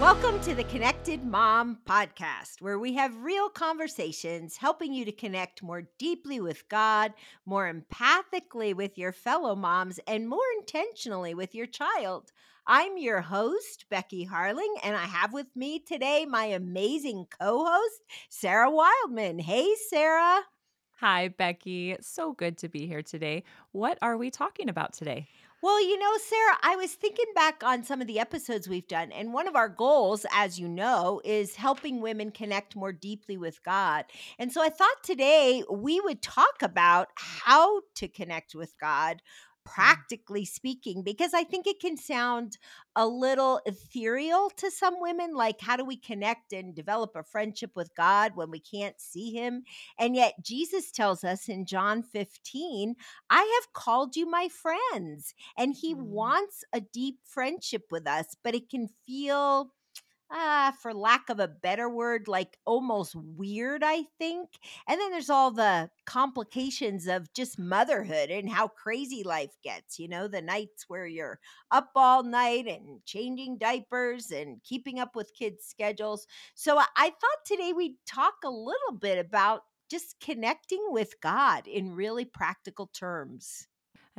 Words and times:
Welcome 0.00 0.40
to 0.44 0.54
the 0.54 0.64
Connected 0.64 1.26
Mom 1.26 1.80
podcast, 1.84 2.62
where 2.62 2.78
we 2.78 2.94
have 2.94 3.22
real 3.22 3.50
conversations 3.50 4.56
helping 4.56 4.94
you 4.94 5.04
to 5.04 5.12
connect 5.12 5.62
more 5.62 5.90
deeply 5.98 6.40
with 6.40 6.66
God, 6.70 7.12
more 7.44 7.70
empathically 7.70 8.74
with 8.74 8.96
your 8.96 9.12
fellow 9.12 9.54
moms, 9.54 10.00
and 10.06 10.26
more 10.26 10.40
intentionally 10.58 11.34
with 11.34 11.54
your 11.54 11.66
child. 11.66 12.32
I'm 12.66 12.96
your 12.96 13.20
host, 13.20 13.84
Becky 13.90 14.26
Harling, 14.26 14.74
and 14.82 14.96
I 14.96 15.04
have 15.04 15.34
with 15.34 15.54
me 15.54 15.78
today 15.80 16.24
my 16.24 16.46
amazing 16.46 17.26
co 17.38 17.66
host, 17.66 18.00
Sarah 18.30 18.70
Wildman. 18.70 19.38
Hey, 19.38 19.74
Sarah. 19.90 20.40
Hi, 21.00 21.28
Becky. 21.28 21.96
So 22.00 22.32
good 22.32 22.56
to 22.58 22.70
be 22.70 22.86
here 22.86 23.02
today. 23.02 23.44
What 23.72 23.98
are 24.00 24.16
we 24.16 24.30
talking 24.30 24.70
about 24.70 24.94
today? 24.94 25.28
Well, 25.62 25.86
you 25.86 25.98
know, 25.98 26.12
Sarah, 26.16 26.56
I 26.62 26.76
was 26.76 26.94
thinking 26.94 27.26
back 27.34 27.62
on 27.62 27.84
some 27.84 28.00
of 28.00 28.06
the 28.06 28.18
episodes 28.18 28.66
we've 28.66 28.88
done, 28.88 29.12
and 29.12 29.34
one 29.34 29.46
of 29.46 29.54
our 29.56 29.68
goals, 29.68 30.24
as 30.32 30.58
you 30.58 30.66
know, 30.66 31.20
is 31.22 31.54
helping 31.54 32.00
women 32.00 32.30
connect 32.30 32.74
more 32.74 32.92
deeply 32.92 33.36
with 33.36 33.62
God. 33.62 34.06
And 34.38 34.50
so 34.50 34.62
I 34.62 34.70
thought 34.70 35.02
today 35.02 35.62
we 35.70 36.00
would 36.00 36.22
talk 36.22 36.62
about 36.62 37.08
how 37.14 37.82
to 37.96 38.08
connect 38.08 38.54
with 38.54 38.72
God 38.80 39.20
practically 39.64 40.44
speaking 40.44 41.02
because 41.02 41.34
i 41.34 41.44
think 41.44 41.66
it 41.66 41.80
can 41.80 41.96
sound 41.96 42.56
a 42.96 43.06
little 43.06 43.60
ethereal 43.66 44.50
to 44.56 44.70
some 44.70 45.00
women 45.00 45.34
like 45.34 45.60
how 45.60 45.76
do 45.76 45.84
we 45.84 45.96
connect 45.96 46.52
and 46.52 46.74
develop 46.74 47.14
a 47.14 47.22
friendship 47.22 47.70
with 47.76 47.94
god 47.94 48.32
when 48.34 48.50
we 48.50 48.58
can't 48.60 49.00
see 49.00 49.30
him? 49.32 49.62
And 49.98 50.16
yet 50.16 50.34
jesus 50.42 50.90
tells 50.90 51.24
us 51.24 51.48
in 51.48 51.66
john 51.66 52.02
15 52.02 52.94
i 53.28 53.60
have 53.62 53.72
called 53.72 54.16
you 54.16 54.26
my 54.28 54.48
friends 54.48 55.34
and 55.56 55.74
he 55.74 55.94
Mm, 55.94 55.94
wants 55.94 56.64
a 56.72 56.80
deep 56.80 57.18
friendship 57.24 57.84
with 57.90 58.06
us 58.06 58.36
but 58.42 58.54
it 58.54 58.68
can 58.70 58.88
feel 58.88 59.72
ah, 60.30 60.72
for 60.80 60.94
lack 60.94 61.28
of 61.28 61.40
a 61.40 61.48
better 61.48 61.88
word, 61.88 62.28
like 62.28 62.58
almost 62.64 63.14
weird, 63.16 63.82
I 63.84 64.04
think. 64.18 64.48
And 64.88 65.00
then 65.00 65.10
there's 65.10 65.30
all 65.30 65.50
the 65.50 65.90
complications 66.06 67.06
of 67.06 67.32
just 67.32 67.58
motherhood 67.58 68.30
and 68.30 68.48
how 68.50 68.68
crazy 68.68 69.22
life 69.24 69.56
gets, 69.64 69.98
you 69.98 70.08
know, 70.08 70.28
the 70.28 70.42
nights 70.42 70.84
where 70.88 71.06
you're 71.06 71.40
up 71.70 71.90
all 71.96 72.22
night 72.22 72.66
and 72.66 73.04
changing 73.04 73.58
diapers 73.58 74.30
and 74.30 74.62
keeping 74.62 74.98
up 74.98 75.16
with 75.16 75.34
kids' 75.34 75.66
schedules. 75.66 76.26
So 76.54 76.78
I, 76.78 76.86
I 76.96 77.10
thought 77.10 77.44
today 77.46 77.72
we'd 77.72 77.96
talk 78.06 78.34
a 78.44 78.50
little 78.50 78.92
bit 79.00 79.18
about 79.18 79.62
just 79.90 80.16
connecting 80.20 80.86
with 80.90 81.20
God 81.20 81.66
in 81.66 81.92
really 81.94 82.24
practical 82.24 82.86
terms. 82.88 83.66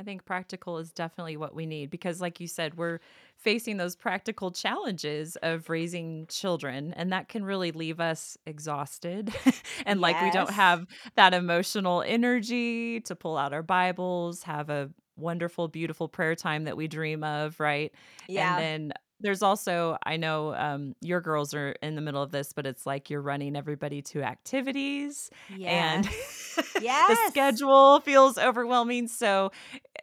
I 0.02 0.04
think 0.04 0.24
practical 0.24 0.78
is 0.78 0.90
definitely 0.90 1.36
what 1.36 1.54
we 1.54 1.64
need 1.64 1.88
because, 1.88 2.20
like 2.20 2.40
you 2.40 2.48
said, 2.48 2.76
we're 2.76 2.98
facing 3.36 3.76
those 3.76 3.94
practical 3.94 4.50
challenges 4.50 5.36
of 5.44 5.70
raising 5.70 6.26
children, 6.26 6.92
and 6.96 7.12
that 7.12 7.28
can 7.28 7.44
really 7.44 7.70
leave 7.70 8.00
us 8.00 8.36
exhausted 8.44 9.32
and 9.86 10.00
like 10.00 10.20
we 10.20 10.28
don't 10.28 10.50
have 10.50 10.86
that 11.14 11.34
emotional 11.34 12.02
energy 12.04 13.00
to 13.02 13.14
pull 13.14 13.36
out 13.38 13.52
our 13.52 13.62
Bibles, 13.62 14.42
have 14.42 14.70
a 14.70 14.90
wonderful, 15.16 15.68
beautiful 15.68 16.08
prayer 16.08 16.34
time 16.34 16.64
that 16.64 16.76
we 16.76 16.88
dream 16.88 17.22
of, 17.22 17.60
right? 17.60 17.92
And 18.34 18.58
Yeah. 18.58 18.58
then 18.58 18.92
there's 19.20 19.42
also, 19.42 19.96
I 20.04 20.16
know 20.16 20.52
um, 20.56 20.94
your 21.00 21.20
girls 21.20 21.54
are 21.54 21.76
in 21.80 21.94
the 21.94 22.00
middle 22.00 22.22
of 22.24 22.32
this, 22.32 22.52
but 22.52 22.66
it's 22.66 22.86
like 22.86 23.08
you're 23.08 23.22
running 23.22 23.54
everybody 23.54 24.02
to 24.02 24.22
activities 24.24 25.30
and 25.64 26.04
Yes. 26.04 26.58
the 27.06 27.16
schedule 27.16 28.00
feels 28.00 28.38
overwhelming. 28.38 29.06
So 29.08 29.52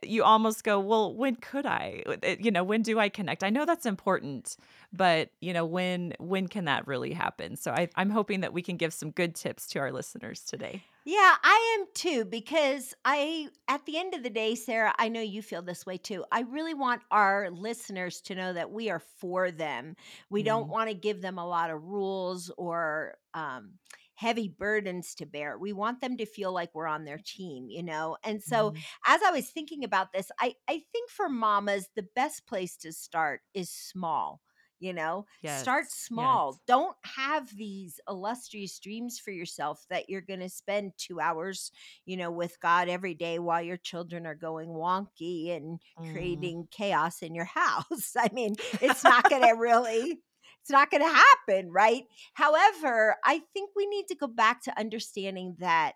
you 0.03 0.23
almost 0.23 0.64
go, 0.64 0.80
well, 0.80 1.14
when 1.14 1.36
could 1.36 1.66
I? 1.66 2.03
You 2.39 2.52
know, 2.52 2.64
when 2.64 2.81
do 2.81 3.00
I 3.00 3.09
connect? 3.09 3.44
I 3.44 3.50
know 3.50 3.66
that's 3.66 3.86
important, 3.86 4.58
but 4.94 5.30
you 5.41 5.53
know, 5.53 5.66
when 5.66 6.13
when 6.19 6.47
can 6.47 6.66
that 6.66 6.88
really 6.88 7.13
happen? 7.13 7.56
So 7.56 7.72
I, 7.72 7.90
I'm 7.96 8.09
hoping 8.09 8.41
that 8.41 8.53
we 8.53 8.62
can 8.62 8.78
give 8.78 8.94
some 8.94 9.12
good 9.12 9.35
tips 9.35 9.68
to 9.69 9.79
our 9.79 9.91
listeners 9.91 10.41
today. 10.44 10.84
Yeah, 11.06 11.35
I 11.44 11.78
am 11.79 11.88
too 11.96 12.25
because 12.25 12.94
I 13.03 13.47
at 13.68 13.85
the 13.85 13.97
end 13.97 14.13
of 14.13 14.22
the 14.22 14.29
day, 14.29 14.53
Sarah, 14.53 14.94
I 15.00 15.09
know 15.09 15.22
you 15.22 15.41
feel 15.41 15.62
this 15.63 15.85
way 15.85 15.97
too. 15.97 16.24
I 16.31 16.41
really 16.41 16.74
want 16.75 17.01
our 17.09 17.50
listeners 17.50 18.22
to 18.22 18.35
know 18.35 18.53
that 18.53 18.69
we 18.72 18.90
are 18.91 19.00
for 19.00 19.50
them. 19.50 19.95
We 20.29 20.44
don't 20.44 20.68
Mm, 20.68 20.69
want 20.69 20.90
to 20.90 20.94
give 20.94 21.22
them 21.22 21.40
a 21.40 21.47
lot 21.47 21.72
of 21.72 21.84
rules 21.84 22.51
or 22.57 23.16
um 23.34 23.72
heavy 24.19 24.50
burdens 24.50 25.16
to 25.16 25.25
bear. 25.25 25.57
We 25.57 25.74
want 25.74 26.02
them 26.02 26.18
to 26.18 26.25
feel 26.25 26.52
like 26.53 26.72
we're 26.74 26.88
on 26.88 27.06
their 27.06 27.19
team, 27.24 27.69
you 27.69 27.84
know? 27.84 28.18
And 28.24 28.44
so 28.44 28.74
mhm. 28.74 28.84
as 29.07 29.22
I 29.24 29.31
was 29.31 29.50
thinking 29.50 29.84
about 29.84 30.12
this, 30.13 30.31
I 30.40 30.56
I 30.68 30.84
think 30.91 31.09
for 31.09 31.30
mamas 31.30 31.90
the 31.96 32.07
best 32.16 32.46
place 32.47 32.75
to 32.78 32.91
start 32.94 33.41
is 33.53 33.69
small. 33.72 34.41
You 34.80 34.94
know, 34.94 35.25
start 35.44 35.91
small. 35.91 36.57
yes. 36.57 36.62
Don't 36.66 36.96
have 37.03 37.50
these 37.56 38.00
illustrious 38.07 38.80
dreams 38.80 39.19
for 39.19 39.31
yourself 39.31 39.85
that 39.90 40.09
you're 40.09 40.22
going 40.22 40.40
to 40.40 40.50
spend 40.50 40.94
two 40.97 41.19
hours, 41.19 41.72
you 42.06 42.16
know, 42.18 42.31
with 42.31 42.59
God 42.62 42.88
every 42.90 43.13
day 43.13 43.40
while 43.40 43.62
your 43.62 43.78
children 43.78 44.25
are 44.25 44.36
going 44.36 44.69
wonky 44.69 45.56
and 45.56 45.81
Mm. 45.97 46.09
creating 46.09 46.68
chaos 46.72 47.22
in 47.22 47.36
your 47.36 47.46
house. 47.56 48.13
I 48.18 48.30
mean, 48.34 48.57
it's 48.80 49.03
not 49.03 49.28
going 49.30 49.41
to 49.47 49.51
really. 49.59 50.22
It's 50.69 50.74
not 50.74 50.91
going 50.91 51.02
to 51.02 51.09
happen, 51.47 51.72
right? 51.72 52.03
However, 52.35 53.16
I 53.25 53.41
think 53.53 53.72
we 53.75 53.88
need 53.88 54.06
to 54.09 54.16
go 54.16 54.28
back 54.28 54.62
to 54.63 54.80
understanding 54.80 55.56
that 55.57 55.94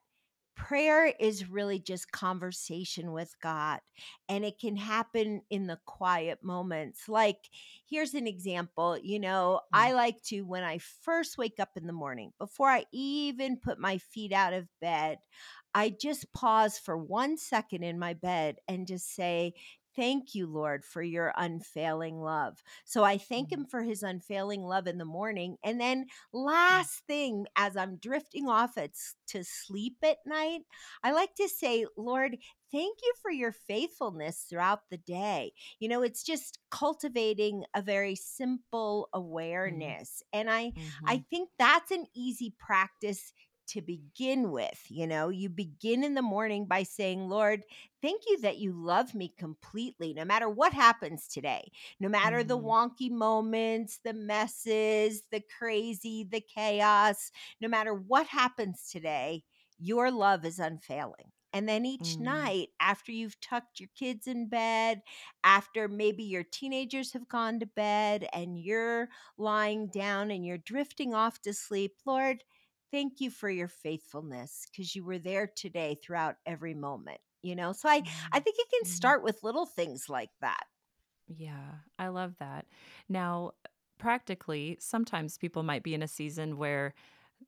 prayer 0.55 1.13
is 1.19 1.47
really 1.49 1.79
just 1.79 2.11
conversation 2.11 3.11
with 3.11 3.35
God, 3.39 3.81
and 4.27 4.43
it 4.43 4.59
can 4.59 4.75
happen 4.75 5.41
in 5.51 5.67
the 5.67 5.79
quiet 5.85 6.39
moments. 6.43 7.07
Like, 7.07 7.37
here's 7.87 8.15
an 8.15 8.25
example 8.25 8.97
you 8.97 9.19
know, 9.19 9.61
Mm, 9.73 9.83
I 9.83 9.93
like 9.93 10.23
to, 10.23 10.41
when 10.41 10.63
I 10.63 10.79
first 10.79 11.37
wake 11.37 11.59
up 11.59 11.69
in 11.75 11.85
the 11.85 11.93
morning, 11.93 12.33
before 12.39 12.69
I 12.69 12.85
even 12.91 13.57
put 13.57 13.77
my 13.79 13.99
feet 13.99 14.33
out 14.33 14.53
of 14.53 14.67
bed, 14.81 15.19
I 15.73 15.89
just 15.89 16.31
pause 16.33 16.77
for 16.79 16.97
one 16.97 17.37
second 17.37 17.83
in 17.83 17.97
my 17.99 18.13
bed 18.13 18.57
and 18.67 18.87
just 18.87 19.13
say, 19.15 19.53
Thank 19.95 20.33
you, 20.33 20.47
Lord, 20.47 20.83
for 20.83 21.03
your 21.03 21.33
unfailing 21.37 22.19
love. 22.19 22.63
So 22.83 23.03
I 23.03 23.17
thank 23.19 23.51
mm, 23.51 23.53
him 23.53 23.65
for 23.65 23.83
his 23.83 24.01
unfailing 24.01 24.63
love 24.63 24.87
in 24.87 24.97
the 24.97 25.05
morning. 25.05 25.57
And 25.63 25.79
then 25.79 26.07
mm, 26.69 26.83
last 26.83 27.03
thing 27.05 27.45
as 27.55 27.77
I'm 27.77 27.97
drifting 27.97 28.47
off 28.49 28.75
at, 28.77 28.91
to 29.27 29.43
sleep 29.43 29.97
at 30.03 30.17
night, 30.25 30.61
I 31.03 31.11
like 31.11 31.35
to 31.35 31.47
say, 31.47 31.85
Lord, 31.95 32.37
thank 32.71 32.97
you 33.03 33.13
for 33.21 33.29
your 33.29 33.51
faithfulness 33.51 34.45
throughout 34.49 34.89
the 34.89 34.97
day. 34.97 35.53
You 35.79 35.89
know, 35.89 36.01
it's 36.01 36.23
just 36.23 36.57
cultivating 36.71 37.63
a 37.75 37.81
very 37.83 38.15
simple 38.15 39.09
mm, 39.65 39.93
awareness. 39.93 40.23
And 40.33 40.49
I 40.49 40.73
I 41.05 41.17
mhm, 41.17 41.23
think 41.29 41.49
that's 41.59 41.91
an 41.91 42.05
easy 42.15 42.53
practice 42.57 43.31
to 43.73 43.81
begin 43.81 44.51
with. 44.51 44.85
You 44.89 45.07
know, 45.07 45.29
you 45.29 45.49
begin 45.49 46.03
in 46.03 46.15
the 46.15 46.21
morning 46.23 46.65
by 46.65 46.83
saying, 46.83 47.29
Lord, 47.29 47.63
thank 48.01 48.23
you 48.27 48.39
that 48.41 48.57
you 48.57 48.73
love 48.73 49.13
me 49.13 49.33
completely, 49.37 50.13
no 50.13 50.25
matter 50.25 50.49
what 50.49 50.73
happens 50.73 51.27
today 51.27 51.71
no 51.99 52.09
matter 52.09 52.43
the 52.43 52.57
mhm, 52.57 52.59
wonky 52.59 53.09
moments, 53.11 53.99
the 54.03 54.13
messes, 54.13 55.23
the 55.31 55.41
crazy, 55.57 56.23
the 56.29 56.41
chaos, 56.41 57.31
no 57.61 57.67
matter 57.67 57.93
what 57.93 58.27
happens 58.27 58.89
today, 58.91 59.43
your 59.79 60.11
love 60.11 60.45
is 60.45 60.59
unfailing. 60.59 61.31
And 61.53 61.69
then 61.69 61.85
each 61.85 62.17
mm, 62.19 62.19
night, 62.19 62.69
after 62.79 63.11
you've 63.11 63.39
tucked 63.39 63.79
your 63.79 63.89
kids 63.95 64.27
in 64.27 64.47
bed, 64.49 65.01
after 65.43 65.87
maybe 65.87 66.23
your 66.23 66.43
teenagers 66.43 67.13
have 67.13 67.27
gone 67.27 67.59
to 67.59 67.65
bed 67.65 68.27
and 68.33 68.59
you're 68.59 69.09
lying 69.37 69.87
down 69.87 70.31
and 70.31 70.45
you're 70.45 70.57
drifting 70.57 71.13
off 71.13 71.41
to 71.43 71.53
sleep, 71.53 71.95
Lord, 72.05 72.43
thank 72.93 73.21
you 73.21 73.31
for 73.31 73.49
your 73.49 73.67
faithfulness 73.69 74.67
because 74.71 74.95
you 74.95 75.05
were 75.05 75.19
there 75.19 75.47
today 75.47 75.97
throughout 76.03 76.37
every 76.47 76.75
moment. 76.75 77.21
You 77.43 77.55
know, 77.57 77.73
so 77.73 77.89
I 77.89 78.03
I 78.33 78.39
mm, 78.39 78.41
think 78.41 78.57
it 78.59 78.69
can 78.71 78.85
mhm. 78.85 78.85
start 78.85 79.23
with 79.23 79.43
little 79.43 79.67
things 79.67 80.09
like 80.09 80.31
that. 80.41 80.65
Yeah, 81.27 81.75
I 81.97 82.09
love 82.09 82.35
that. 82.39 82.67
Now, 83.09 83.53
practically, 83.97 84.77
sometimes 84.79 85.37
people 85.37 85.63
might 85.63 85.83
be 85.83 85.93
in 85.93 86.03
a 86.03 86.07
season 86.07 86.57
where 86.57 86.93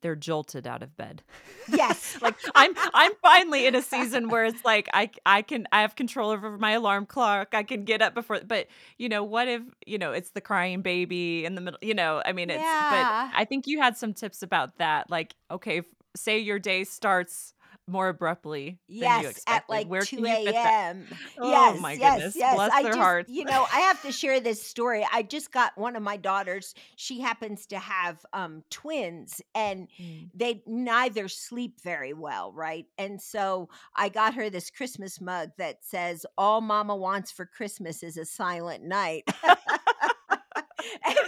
they're 0.02 0.16
jolted 0.16 0.66
out 0.66 0.82
of 0.82 0.96
bed. 0.96 1.22
Yes. 1.68 2.16
Like, 2.22 2.34
I'm 2.54 2.72
I'm 2.94 3.12
finally 3.22 3.66
in 3.66 3.74
a 3.74 3.82
season 3.82 4.28
where 4.30 4.44
it's 4.46 4.64
like 4.64 4.88
I 4.94 5.10
I 5.24 5.42
can 5.42 5.66
I 5.70 5.82
have 5.82 5.94
control 5.96 6.30
over 6.30 6.56
my 6.58 6.72
alarm 6.72 7.06
clock, 7.06 7.48
I 7.54 7.62
can 7.62 7.84
get 7.84 8.02
up 8.02 8.14
before 8.14 8.40
but, 8.46 8.66
you 8.98 9.08
know, 9.08 9.22
what 9.22 9.46
if, 9.48 9.62
you 9.86 9.98
know, 9.98 10.12
it's 10.12 10.30
the 10.30 10.40
crying 10.40 10.82
baby 10.82 11.44
in 11.44 11.54
the 11.54 11.60
middle 11.60 11.78
you 11.82 11.94
know, 11.94 12.22
I 12.24 12.32
mean, 12.32 12.50
it's 12.50 12.58
but 12.58 12.62
Yeah. 12.64 13.30
I 13.34 13.44
think 13.44 13.66
you 13.66 13.80
had 13.80 13.96
some 13.96 14.12
tips 14.14 14.42
about 14.42 14.78
that, 14.78 15.10
like, 15.10 15.34
okay, 15.50 15.82
say 16.16 16.38
your 16.38 16.58
day 16.58 16.82
starts 16.84 17.52
more 17.86 18.08
abruptly 18.08 18.78
than 18.98 19.20
you 19.20 19.32
Yes, 19.32 19.42
at 19.46 19.64
like 19.68 19.86
where 19.88 20.04
can 20.06 20.18
2 20.18 20.24
you 20.24 20.36
fit 20.36 20.44
that? 20.62 20.74
AM. 20.90 21.08
Oh 21.38 21.50
Yes, 21.50 21.80
my 21.80 21.96
yes, 21.96 22.16
goodness, 22.16 22.36
yes. 22.36 22.54
bless 22.54 22.72
I 22.72 22.82
their 22.82 22.92
just, 22.92 22.98
hearts. 22.98 23.30
you 23.30 23.44
know, 23.44 23.66
I 23.72 23.80
have 23.80 24.00
to 24.02 24.12
share 24.12 24.40
this 24.40 24.62
story. 24.62 25.06
I 25.12 25.22
just 25.22 25.52
got 25.52 25.76
one 25.76 25.96
of 25.96 26.02
my 26.02 26.16
daughters. 26.16 26.74
She 26.96 27.20
happens 27.20 27.66
to 27.66 27.78
have 27.78 28.24
um 28.32 28.62
twins 28.70 29.40
and 29.54 29.88
Mm. 30.00 30.30
they 30.34 30.62
neither 30.66 31.28
sleep 31.28 31.80
very 31.82 32.12
well, 32.12 32.52
right? 32.52 32.86
And 32.98 33.20
so 33.20 33.68
I 33.94 34.08
got 34.08 34.34
her 34.34 34.50
this 34.50 34.70
Christmas 34.70 35.20
mug 35.20 35.50
that 35.58 35.84
says 35.84 36.26
all 36.36 36.60
mama 36.60 36.96
wants 36.96 37.30
for 37.30 37.46
Christmas 37.46 38.02
is 38.02 38.16
a 38.16 38.24
silent 38.24 38.82
night. 38.84 39.24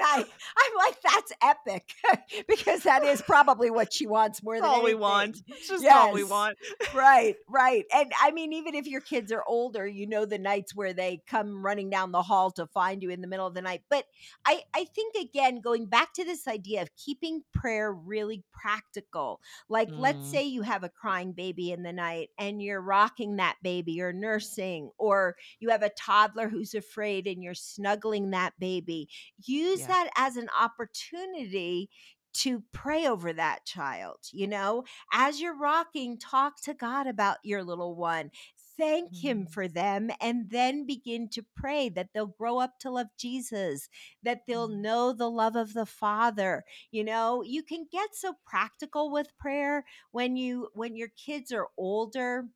I 0.09 0.25
I'm 0.57 0.73
like, 0.77 1.01
"That's 1.03 1.33
epic," 1.43 1.95
because 2.49 2.83
that 2.85 3.05
is 3.05 3.23
probably 3.23 3.71
what 3.71 3.93
she 3.93 4.07
wants 4.07 4.43
more 4.43 4.61
than 4.61 4.65
all 4.65 4.83
we 4.83 4.95
want. 4.95 5.43
It's 5.49 5.69
just 5.69 5.87
all 5.89 6.13
we 6.13 6.25
want. 6.25 6.59
Right, 6.93 7.37
right. 7.49 7.85
And 7.95 8.13
I 8.21 8.31
mean, 8.31 8.53
even 8.53 8.75
if 8.75 8.87
your 8.87 9.01
kids 9.01 9.33
are 9.33 9.45
older, 9.47 9.87
you 9.87 10.07
know 10.07 10.25
the 10.25 10.39
nights 10.39 10.75
where 10.75 10.93
they 10.93 11.23
come 11.27 11.65
running 11.65 11.91
down 11.91 12.13
the 12.13 12.23
hall 12.23 12.51
to 12.53 12.67
find 12.67 13.03
you 13.03 13.11
in 13.11 13.21
the 13.21 13.27
middle 13.27 13.47
of 13.47 13.55
the 13.55 13.63
night. 13.63 13.83
But 13.89 14.05
I, 14.45 14.63
I 14.75 14.85
think 14.85 15.15
again, 15.17 15.61
going 15.61 15.87
back 15.87 16.13
to 16.15 16.25
this 16.25 16.47
idea 16.47 16.83
of 16.83 16.95
keeping 16.97 17.43
prayer 17.53 17.93
really 17.93 18.45
practical. 18.53 19.41
Like 19.69 19.91
let's 19.97 20.27
Mm, 20.27 20.31
say 20.31 20.45
you 20.45 20.63
have 20.63 20.83
a 20.83 20.89
crying 20.89 21.33
baby 21.33 21.71
in 21.73 21.83
the 21.83 21.93
night 21.93 22.31
and 22.39 22.61
you're 22.63 22.81
rocking 22.81 23.37
that 23.37 23.57
baby 23.63 24.01
or 24.01 24.13
nursing, 24.13 24.91
or 24.99 25.37
you 25.61 25.71
have 25.71 25.83
a 25.83 25.89
toddler 25.91 26.49
who's 26.49 26.75
afraid 26.75 27.27
and 27.27 27.43
you're 27.43 27.55
snuggling 27.55 28.31
that 28.31 28.53
baby. 28.59 29.09
Use 29.45 29.81
yeah. 29.81 29.87
that 29.89 29.98
as 30.17 30.37
an 30.37 30.49
opportunity 30.59 31.91
to 32.35 32.63
pray 32.73 33.07
over 33.07 33.33
that 33.33 33.65
child, 33.65 34.19
you 34.33 34.47
know? 34.47 34.85
as 35.13 35.41
you're 35.41 35.57
rocking, 35.59 36.19
talk 36.19 36.61
to 36.63 36.75
God 36.75 37.07
about 37.07 37.39
your 37.43 37.65
little 37.65 37.97
one. 37.97 38.31
Thank 38.77 39.17
Him 39.17 39.45
Mm, 39.45 39.49
for 39.49 39.67
them, 39.67 40.11
and 40.21 40.51
then 40.51 40.87
begin 40.87 41.29
to 41.31 41.45
pray 41.57 41.89
that 41.89 42.11
they'll 42.15 42.27
grow 42.27 42.59
up 42.59 42.79
to 42.81 42.91
love 42.91 43.09
Jesus, 43.19 43.89
that 44.23 44.43
they'll 44.47 44.69
mm, 44.69 44.81
know 44.83 45.13
the 45.13 45.29
love 45.29 45.57
of 45.57 45.73
the 45.73 45.87
Father. 45.87 46.65
You 46.93 47.03
know, 47.03 47.43
you 47.43 47.65
can 47.65 47.87
get 47.91 48.15
so 48.15 48.35
practical 48.47 49.11
with 49.11 49.37
prayer 49.37 49.85
when 50.13 50.37
you 50.37 50.69
when 50.75 50.95
your 50.97 51.09
kids 51.09 51.51
are 51.51 51.67
older 51.77 52.47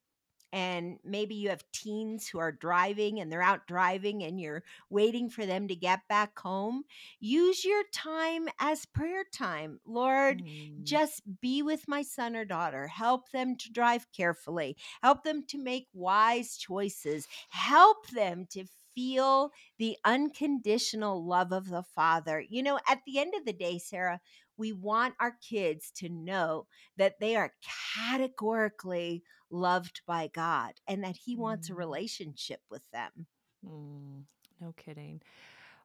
and 0.52 0.98
maybe 1.04 1.34
you 1.34 1.48
have 1.48 1.64
teens 1.72 2.28
who 2.28 2.38
are 2.38 2.52
driving 2.52 3.20
and 3.20 3.32
they're 3.32 3.42
out 3.42 3.66
driving 3.66 4.22
and 4.22 4.38
you're 4.38 4.62
waiting 4.90 5.30
for 5.30 5.46
them 5.46 5.66
to 5.68 5.74
get 5.74 6.00
back 6.08 6.38
home, 6.38 6.84
use 7.20 7.64
your 7.64 7.82
time 7.92 8.48
as 8.60 8.84
prayer 8.84 9.24
time. 9.32 9.80
Lord, 9.86 10.42
mm, 10.42 10.82
just 10.84 11.22
be 11.40 11.62
with 11.62 11.88
my 11.88 12.02
son 12.02 12.36
or 12.36 12.44
daughter. 12.44 12.86
Help 12.86 13.30
them 13.30 13.56
to 13.56 13.72
drive 13.72 14.06
carefully. 14.14 14.76
Help 15.02 15.24
them 15.24 15.42
to 15.48 15.58
make 15.58 15.88
wise 15.94 16.56
choices. 16.56 17.26
Help 17.48 18.08
them 18.08 18.46
to 18.50 18.64
feel 18.94 19.50
the 19.78 19.96
unconditional 20.04 21.24
love 21.24 21.52
of 21.52 21.68
the 21.68 21.82
Father. 21.82 22.44
You 22.46 22.62
know, 22.62 22.78
at 22.88 23.00
the 23.06 23.18
end 23.18 23.34
of 23.34 23.44
the 23.44 23.52
day, 23.52 23.78
Sarah, 23.78 24.20
we 24.56 24.72
want 24.72 25.14
our 25.18 25.36
kids 25.48 25.90
to 25.96 26.08
know 26.08 26.66
that 26.96 27.18
they 27.20 27.36
are 27.36 27.54
categorically 27.96 29.22
loved 29.52 30.02
by 30.06 30.28
God 30.28 30.72
and 30.88 31.04
that 31.04 31.16
He 31.16 31.36
wants 31.36 31.70
a 31.70 31.74
mm, 31.74 31.76
relationship 31.76 32.60
with 32.70 32.82
them. 32.92 33.26
mm. 33.66 34.24
No 34.60 34.72
kidding. 34.76 35.20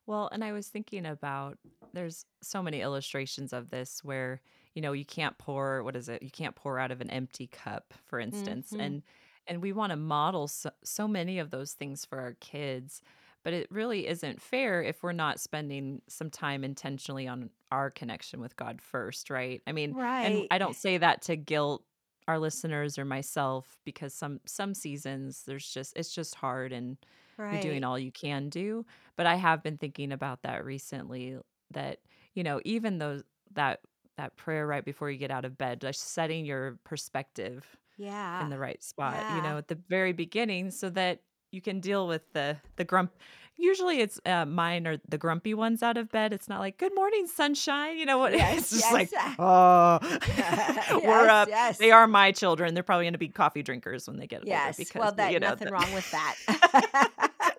Well, 0.05 0.29
and 0.31 0.43
I 0.43 0.53
was 0.53 0.67
thinking 0.67 1.05
about 1.05 1.57
there's 1.93 2.25
so 2.41 2.63
many 2.63 2.81
illustrations 2.81 3.53
of 3.53 3.69
this 3.69 4.03
where, 4.03 4.41
you 4.73 4.81
know, 4.81 4.93
you 4.93 5.05
can't 5.05 5.37
pour, 5.37 5.83
what 5.83 5.95
is 5.95 6.09
it? 6.09 6.23
You 6.23 6.31
can't 6.31 6.55
pour 6.55 6.79
out 6.79 6.91
of 6.91 7.01
an 7.01 7.09
empty 7.09 7.47
cup, 7.47 7.93
for 8.05 8.19
instance. 8.19 8.71
hmm 8.71 8.79
And 8.79 9.03
and 9.49 9.61
we 9.61 9.71
want 9.71 9.91
to 9.91 9.95
model 9.97 10.47
so, 10.49 10.71
so 10.83 11.07
many 11.07 11.39
of 11.39 11.51
those 11.51 11.73
things 11.73 12.05
for 12.05 12.19
our 12.19 12.33
kids, 12.41 13.01
but 13.43 13.53
it 13.53 13.71
really 13.71 14.07
isn't 14.07 14.41
fair 14.41 14.83
if 14.83 15.03
we're 15.03 15.13
not 15.13 15.39
spending 15.39 16.01
some 16.09 16.29
time 16.29 16.65
intentionally 16.65 17.27
on 17.27 17.49
our 17.71 17.89
connection 17.89 18.41
with 18.41 18.57
God 18.57 18.81
first, 18.81 19.29
right? 19.29 19.61
I 19.65 19.71
mean, 19.71 19.95
right. 19.95 20.25
and 20.25 20.47
I 20.51 20.57
don't 20.57 20.75
say 20.75 20.97
that 20.97 21.21
to 21.23 21.37
guilt 21.37 21.83
our 22.27 22.39
listeners 22.39 22.97
or 22.97 23.05
myself 23.05 23.77
because 23.85 24.13
some 24.13 24.39
some 24.45 24.73
seasons 24.73 25.43
there's 25.45 25.69
just 25.69 25.95
it's 25.95 26.13
just 26.13 26.35
hard 26.35 26.73
and 26.73 26.97
you're 27.39 27.61
doing 27.61 27.83
all 27.83 27.99
you 27.99 28.11
can 28.11 28.49
do 28.49 28.83
but 29.17 29.25
I 29.25 29.35
have 29.35 29.63
been 29.63 29.77
thinking 29.77 30.11
about 30.11 30.43
that 30.43 30.63
recently 30.63 31.37
that, 31.71 31.97
you 32.35 32.43
know, 32.43 32.61
even 32.63 32.99
though 32.99 33.21
that 33.53 33.81
that 34.15 34.35
prayer 34.37 34.65
right 34.65 34.85
before 34.85 35.11
you 35.11 35.17
get 35.17 35.31
out 35.31 35.45
of 35.45 35.57
bed, 35.57 35.81
just 35.81 36.13
setting 36.13 36.45
your 36.45 36.79
perspective 36.83 37.65
yeah. 37.97 38.41
in 38.43 38.49
the 38.49 38.57
right 38.57 38.81
spot, 38.83 39.35
you 39.35 39.41
know, 39.41 39.57
at 39.57 39.67
the 39.67 39.77
very 39.89 40.13
beginning 40.13 40.71
so 40.71 40.89
that 40.91 41.19
you 41.51 41.61
can 41.61 41.79
deal 41.79 42.07
with 42.07 42.21
the 42.33 42.57
the 42.75 42.83
grump. 42.83 43.11
Usually 43.59 44.01
it's 44.01 44.19
uh, 44.23 44.45
mine 44.45 44.85
are 44.85 44.97
the 45.09 45.17
grumpy 45.17 45.55
ones 45.55 45.81
out 45.81 45.97
of 45.97 46.11
bed. 46.11 46.31
It's 46.31 46.47
not 46.47 46.59
like 46.59 46.77
good 46.77 46.93
morning 46.93 47.25
sunshine, 47.25 47.97
you 47.97 48.05
know 48.05 48.19
what? 48.19 48.33
It's 48.35 48.69
just 48.69 48.93
like, 48.93 49.11
yes. 49.11 49.39
uh, 49.39 49.99
oh, 49.99 51.01
we're 51.03 51.25
yes, 51.25 51.75
up. 51.75 51.77
They 51.79 51.89
are 51.89 52.05
my 52.05 52.31
children. 52.31 52.75
They're 52.75 52.83
probably 52.83 53.05
going 53.05 53.13
to 53.13 53.17
be 53.19 53.29
coffee 53.29 53.63
drinkers 53.63 54.07
when 54.07 54.17
they 54.17 54.27
get 54.27 54.41
older 54.41 54.49
Yes. 54.49 54.77
because 54.77 55.15
Well, 55.17 55.31
you 55.31 55.39
know 55.39 55.49
nothing 55.49 55.69
the, 55.69 55.73
wrong 55.73 55.91
with 55.93 56.09
that. 56.11 57.33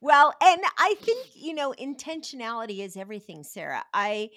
Well, 0.00 0.32
and 0.42 0.60
I 0.78 0.94
think, 1.00 1.28
you 1.34 1.54
know, 1.54 1.74
intentionality 1.78 2.80
is 2.80 2.96
everything, 2.96 3.44
Sarah. 3.44 3.84
I, 3.92 4.30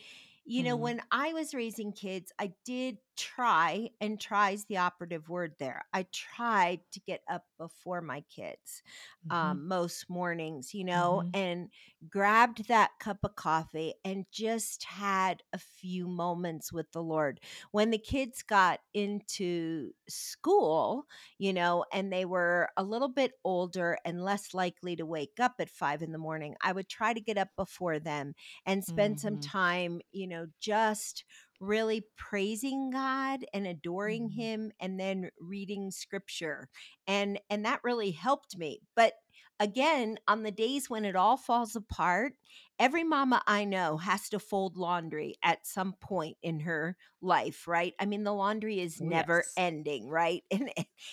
you 0.45 0.61
know, 0.61 0.77
mm, 0.77 0.81
when 0.81 1.01
I 1.11 1.31
was 1.33 1.53
raising 1.53 1.93
kids, 1.93 2.33
I 2.37 2.51
did 2.65 2.97
try, 3.15 3.89
and 4.01 4.19
tries 4.19 4.65
the 4.65 4.77
operative 4.77 5.29
word 5.29 5.55
there. 5.59 5.83
I 5.93 6.03
tried 6.11 6.81
to 6.91 6.99
get 6.99 7.21
up 7.29 7.45
before 7.57 8.01
my 8.01 8.21
kids 8.21 8.81
hmm 9.23 9.27
um, 9.29 9.67
most 9.67 10.09
mornings, 10.09 10.73
you 10.73 10.83
know, 10.83 11.23
hmm 11.23 11.33
and 11.33 11.69
grabbed 12.09 12.67
that 12.67 12.91
cup 12.99 13.19
of 13.23 13.35
coffee 13.35 13.95
and 14.05 14.25
just 14.31 14.83
had 14.83 15.41
a 15.53 15.57
few 15.57 16.07
moments 16.07 16.71
with 16.71 16.91
the 16.91 17.01
Lord. 17.01 17.39
When 17.71 17.89
the 17.89 17.97
kids 17.97 18.43
got 18.43 18.81
into 18.93 19.93
school, 20.07 21.05
you 21.37 21.53
know, 21.53 21.85
and 21.91 22.11
they 22.11 22.25
were 22.25 22.69
a 22.77 22.83
little 22.83 23.07
bit 23.07 23.33
older 23.43 23.97
and 24.05 24.23
less 24.23 24.53
likely 24.53 24.95
to 24.97 25.05
wake 25.05 25.39
up 25.39 25.55
at 25.59 25.69
five 25.69 26.01
in 26.03 26.11
the 26.11 26.17
morning, 26.17 26.55
I 26.61 26.71
would 26.73 26.89
try 26.89 27.13
to 27.13 27.21
get 27.21 27.37
up 27.37 27.49
before 27.55 27.99
them 27.99 28.35
and 28.65 28.83
spend 28.83 29.19
some 29.19 29.37
hmm 29.37 29.51
time, 29.53 30.01
you 30.11 30.27
know, 30.27 30.47
just 30.59 31.23
really 31.63 32.05
praising 32.17 32.91
God 32.91 33.45
and 33.53 33.65
adoring 33.67 34.29
hmm 34.29 34.29
him 34.29 34.71
and 34.79 34.99
then 34.99 35.29
reading 35.39 35.91
scripture. 35.91 36.69
And 37.07 37.39
and 37.49 37.65
that 37.65 37.81
really 37.83 38.11
helped 38.11 38.57
me. 38.57 38.81
But 38.95 39.13
again, 39.59 40.17
on 40.27 40.43
the 40.43 40.51
days 40.51 40.89
when 40.89 41.05
it 41.05 41.15
all 41.15 41.37
falls 41.37 41.75
apart, 41.75 42.33
every 42.79 43.03
mama 43.03 43.41
I 43.47 43.65
know 43.65 43.97
has 43.97 44.29
to 44.29 44.39
fold 44.39 44.77
laundry 44.77 45.35
at 45.43 45.65
some 45.65 45.93
point 45.93 46.37
in 46.41 46.61
her 46.61 46.97
life, 47.21 47.67
right? 47.67 47.93
I 47.99 48.05
mean, 48.05 48.23
the 48.23 48.33
laundry 48.33 48.79
is 48.79 48.99
Oh 48.99 49.03
never 49.03 49.45
yes. 49.45 49.53
ending, 49.57 50.07
right? 50.07 50.43
And 50.51 50.69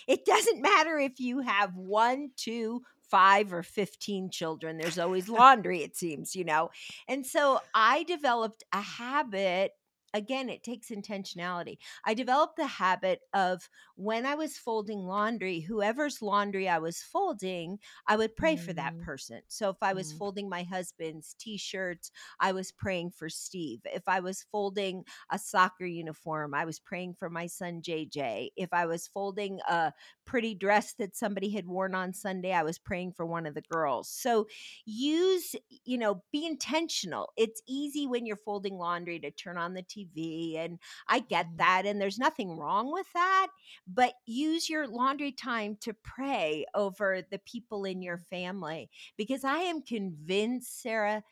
it 0.07 0.25
doesn't 0.25 0.63
matter 0.63 0.99
if 0.99 1.21
you 1.21 1.41
have 1.41 1.77
one, 1.77 2.31
two, 2.37 2.83
five, 3.03 3.53
or 3.53 3.63
15 3.63 4.31
children, 4.31 4.79
there's 4.79 4.99
always 4.99 5.29
laundry, 5.31 5.83
it 5.83 5.97
seems, 5.97 6.35
you 6.35 6.45
know? 6.45 6.71
And 7.09 7.27
so 7.27 7.61
I 7.75 8.05
developed 8.05 8.65
a 8.73 8.81
habit. 8.81 9.73
Again, 10.13 10.49
it 10.49 10.63
takes 10.63 10.89
intentionality. 10.91 11.79
I 12.05 12.15
developed 12.15 12.57
the 12.57 12.67
habit 12.67 13.21
of 13.33 13.69
when 13.97 14.27
I 14.27 14.35
was 14.35 14.57
folding 14.59 14.99
laundry, 15.01 15.61
whoever's 15.61 16.21
laundry 16.23 16.69
I 16.69 16.79
was 16.79 17.03
folding, 17.03 17.79
I 18.07 18.17
would 18.17 18.37
pray 18.37 18.57
for 18.57 18.73
that 18.73 18.99
Mm, 18.99 19.01
person. 19.01 19.41
So 19.49 19.69
if 19.71 19.77
I 19.83 19.93
was 19.93 20.13
mm, 20.13 20.13
folding 20.13 20.49
my 20.49 20.63
husband's 20.65 21.35
t 21.39 21.57
shirts, 21.59 22.11
I 22.41 22.53
was 22.53 22.73
praying 22.73 23.11
for 23.13 23.29
Steve. 23.29 23.81
If 23.85 24.09
I 24.09 24.21
was 24.21 24.45
folding 24.51 25.05
a 25.31 25.39
soccer 25.39 25.85
uniform. 25.87 26.55
I 26.55 26.65
was 26.65 26.79
praying 26.81 27.15
for 27.15 27.31
my 27.31 27.47
son 27.47 27.83
JJ. 27.83 28.51
If 28.57 28.73
I 28.73 28.87
was 28.87 29.07
folding 29.07 29.61
a 29.69 29.93
pretty 30.25 30.55
dress 30.55 30.95
that 30.95 31.17
somebody 31.17 31.51
had 31.51 31.67
worn 31.67 31.95
on 31.95 32.13
Sunday, 32.13 32.53
I 32.53 32.63
was 32.63 32.79
praying 32.79 33.13
for 33.13 33.27
one 33.27 33.47
of 33.47 33.55
the 33.55 33.63
girls. 33.63 34.09
So 34.11 34.47
use, 34.85 35.55
you 35.85 35.99
know, 35.99 36.23
be 36.33 36.47
intentional. 36.47 37.33
It's 37.37 37.63
easy 37.67 38.07
when 38.07 38.27
you're 38.27 38.37
folding 38.37 38.77
laundry 38.77 39.19
to 39.21 39.31
turn 39.31 39.57
on 39.59 39.75
the 39.75 39.83
TV, 39.83 40.00
and 40.57 40.79
I 41.09 41.21
get 41.21 41.47
mm, 41.47 41.57
that, 41.57 41.87
and 41.87 42.01
there's 42.01 42.19
nothing 42.19 42.57
wrong 42.57 42.93
with 42.93 43.07
that. 43.15 43.49
But 43.87 44.15
use 44.27 44.69
your 44.69 44.87
laundry 44.87 45.33
time 45.33 45.77
to 45.83 45.95
pray 46.03 46.65
over 46.75 47.23
the 47.31 47.39
people 47.41 47.85
in 47.85 48.03
your 48.03 48.19
family 48.19 48.91
because 49.17 49.45
I 49.45 49.59
am 49.59 49.83
convinced, 49.83 50.83
Sarah, 50.83 51.23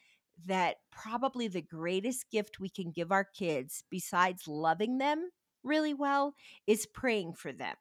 that 0.47 0.77
probably 0.91 1.49
the 1.49 1.63
greatest 1.63 2.31
gift 2.31 2.61
we 2.61 2.69
can 2.69 2.91
give 2.91 3.11
our 3.13 3.25
kids, 3.25 3.85
besides 3.91 4.47
loving 4.47 4.99
them 4.99 5.31
really 5.65 5.95
well, 5.95 6.35
is 6.67 6.87
praying 6.87 7.35
for 7.35 7.53
them. 7.53 7.75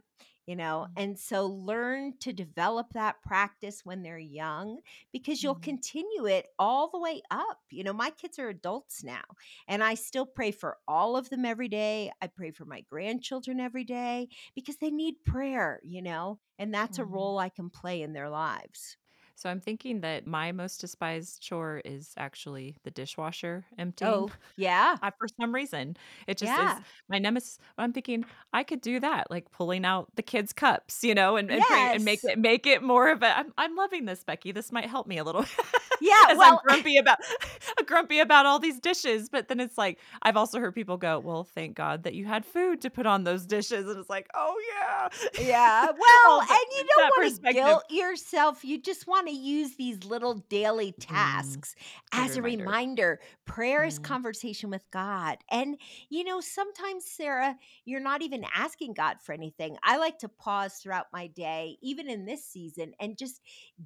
You 0.48 0.56
know, 0.56 0.88
mm, 0.88 0.98
and 0.98 1.20
so 1.20 1.46
learn 1.46 2.18
to 2.22 2.34
develop 2.34 2.88
that 2.94 3.22
practice 3.22 3.82
when 3.84 4.01
they're 4.01 4.18
young 4.18 4.80
because 5.13 5.44
you'll 5.44 5.56
mm. 5.56 5.62
continue 5.62 6.25
it 6.25 6.48
all 6.58 6.89
the 6.89 7.00
way 7.00 7.22
up. 7.30 7.60
You 7.70 7.84
know, 7.84 7.94
my 7.94 8.12
kids 8.12 8.39
are 8.39 8.50
adults 8.50 9.04
now, 9.04 9.24
and 9.68 9.84
I 9.84 9.96
still 9.96 10.25
pray 10.25 10.51
for 10.51 10.77
all 10.88 11.18
of 11.18 11.30
them 11.30 11.46
every 11.46 11.68
day. 11.68 12.12
I 12.22 12.27
pray 12.27 12.51
for 12.51 12.66
my 12.66 12.82
grandchildren 12.89 13.60
every 13.60 13.84
day 13.84 14.30
because 14.56 14.77
they 14.77 14.89
need 14.92 15.16
prayer, 15.25 15.82
you 15.84 16.01
know, 16.01 16.39
and 16.58 16.74
that's 16.74 16.98
a 17.00 17.04
Mhm. 17.04 17.12
role 17.12 17.38
I 17.39 17.50
can 17.50 17.70
play 17.70 18.01
in 18.01 18.13
their 18.13 18.30
lives. 18.30 18.98
So 19.38 19.50
I'm 19.51 19.60
thinking 19.60 20.01
that 20.01 20.25
my 20.25 20.51
most 20.51 20.82
despised 20.82 21.44
chore 21.44 21.79
is 21.86 22.12
actually 22.17 22.75
the 22.84 22.89
dishwasher 22.89 23.65
emptying. 23.77 24.12
Oh, 24.12 24.29
yeah. 24.56 24.98
I, 25.00 25.12
for 25.12 25.27
some 25.39 25.53
reason, 25.53 25.96
it 26.25 26.39
just 26.39 26.51
is 26.51 26.86
my 27.08 27.20
nemesis. 27.20 27.60
I'm 27.77 27.94
thinking 27.94 28.25
I 28.51 28.63
could 28.63 28.82
do 28.82 29.00
that, 29.00 29.29
like 29.29 29.51
pulling 29.51 29.86
out 29.86 30.08
the 30.15 30.24
kids' 30.24 30.53
cups, 30.53 31.03
you 31.03 31.13
know, 31.13 31.38
and, 31.38 31.51
and 31.51 31.62
praying 31.62 31.96
and 31.98 32.03
make 32.03 32.24
it 32.24 32.39
make 32.39 32.65
it 32.65 32.82
more 32.82 33.12
of 33.12 33.22
a. 33.22 33.38
I'm, 33.38 33.53
I'm 33.60 33.75
loving 33.75 34.06
this, 34.06 34.24
Becky. 34.24 34.51
This 34.51 34.72
might 34.72 34.86
help 34.88 35.06
me 35.06 35.20
a 35.20 35.24
little. 35.24 35.46
Yeah, 36.00 36.12
as 36.30 36.42
I'm 36.42 36.58
grumpy 36.58 36.98
about 36.98 37.18
grumpy 37.86 38.20
about 38.20 38.46
all 38.46 38.60
these 38.60 38.80
dishes, 38.80 39.30
but 39.30 39.48
then 39.48 39.60
it's 39.60 39.77
like 39.77 40.00
I've 40.22 40.38
also 40.38 40.60
heard 40.60 40.75
people 40.75 40.98
go, 40.98 41.20
"Well, 41.20 41.44
thank 41.44 41.75
God 41.75 42.04
that 42.04 42.13
you 42.16 42.25
had 42.25 42.46
food 42.46 42.82
to 42.82 42.89
put 42.89 43.06
on 43.06 43.24
those 43.24 43.46
dishes." 43.46 43.88
And 43.89 44.00
it's 44.00 44.10
like, 44.10 44.27
"Oh 44.36 44.56
yeah." 44.74 45.10
Yeah, 45.39 45.92
well, 45.92 46.42
and 46.50 46.60
you 46.72 46.84
don't 46.88 47.08
that 47.08 47.13
wanna 47.16 47.39
guilt 47.50 47.84
yourself, 47.92 48.66
you 48.66 48.82
just 48.82 49.06
wanna 49.06 49.30
use 49.32 49.75
these 49.75 50.04
little 50.04 50.34
daily 50.50 50.94
Mm, 51.10 51.62
tasks 51.62 51.75
good 52.12 52.27
as 52.27 52.36
a 52.36 52.42
reminder. 52.42 52.77
reminder. 52.82 53.20
Prayer 53.46 53.84
is 53.86 54.00
Mm, 54.00 54.00
conversation 54.00 54.72
with 54.72 54.84
God, 54.92 55.38
and, 55.51 55.77
you 56.10 56.24
know, 56.24 56.42
sometimes, 56.42 57.06
Sarah, 57.06 57.56
you're 57.86 58.00
not 58.00 58.24
even 58.24 58.46
asking 58.51 58.94
God 58.96 59.22
for 59.22 59.34
anything. 59.34 59.77
I 59.84 59.98
like 59.98 60.18
to 60.20 60.30
pause 60.30 60.75
throughout 60.77 61.08
my 61.13 61.27
day, 61.27 61.77
even 61.84 62.10
in 62.10 62.25
this 62.25 62.44
season, 62.44 62.94
and 63.00 63.16
just 63.18 63.39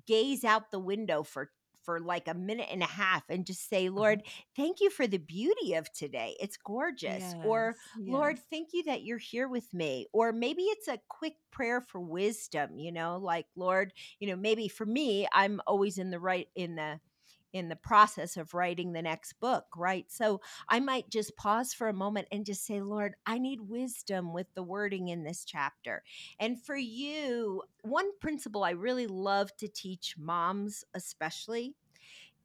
gaze 0.08 0.44
out 0.46 0.72
the 0.72 0.80
window 0.80 1.24
for 1.24 1.51
for, 1.83 2.00
like, 2.00 2.27
a 2.27 2.33
minute 2.33 2.67
and 2.71 2.83
a 2.83 2.88
half 2.88 3.23
and 3.29 3.45
just 3.45 3.69
say, 3.69 3.88
uh-huh. 3.88 3.95
"Lord, 3.95 4.23
thank 4.55 4.79
you 4.81 4.89
for 4.89 5.07
the 5.07 5.17
beauty 5.17 5.73
of 5.75 5.91
today. 5.93 6.35
It's 6.39 6.57
gorgeous." 6.57 7.35
Or, 7.43 7.75
Yes, 7.97 8.11
Lord, 8.11 8.39
thank 8.50 8.69
you 8.73 8.83
that 8.83 9.03
you're 9.03 9.17
here 9.17 9.47
with 9.47 9.73
me. 9.73 10.07
Or 10.13 10.31
maybe 10.31 10.63
it's 10.63 10.88
a 10.88 11.00
quick 11.09 11.35
prayer 11.51 11.81
for 11.81 12.00
wisdom, 12.00 12.79
you 12.79 12.91
know, 12.91 13.17
like, 13.17 13.47
Lord, 13.55 13.93
you 14.19 14.27
know, 14.27 14.35
maybe 14.35 14.67
for 14.67 14.85
me, 14.85 15.27
I'm 15.33 15.61
always 15.67 15.97
in 15.97 16.11
the 16.11 16.19
right 16.19 16.47
in 16.55 16.75
the 16.75 17.00
in 17.53 17.70
the 17.70 17.75
process 17.75 18.38
of 18.38 18.53
writing 18.53 18.91
the 18.93 19.01
next 19.01 19.34
book, 19.39 19.65
right? 19.75 20.12
So 20.12 20.41
I 20.70 20.79
might 20.79 21.10
just 21.10 21.36
pause 21.36 21.74
for 21.74 21.88
a 21.88 21.93
moment 21.93 22.27
and 22.31 22.46
just 22.46 22.65
say, 22.65 22.81
Lord, 22.81 23.15
I 23.25 23.38
need 23.38 23.62
wisdom 23.62 24.34
with 24.34 24.48
the 24.53 24.63
wording 24.63 25.08
in 25.10 25.24
this 25.24 25.46
chapter. 25.46 26.03
And 26.39 26.62
for 26.62 26.75
you, 26.75 27.63
one 27.81 28.17
principle 28.20 28.63
I 28.63 28.72
really 28.72 29.08
love 29.08 29.55
to 29.58 29.67
teach 29.67 30.15
moms, 30.17 30.84
especially, 30.93 31.75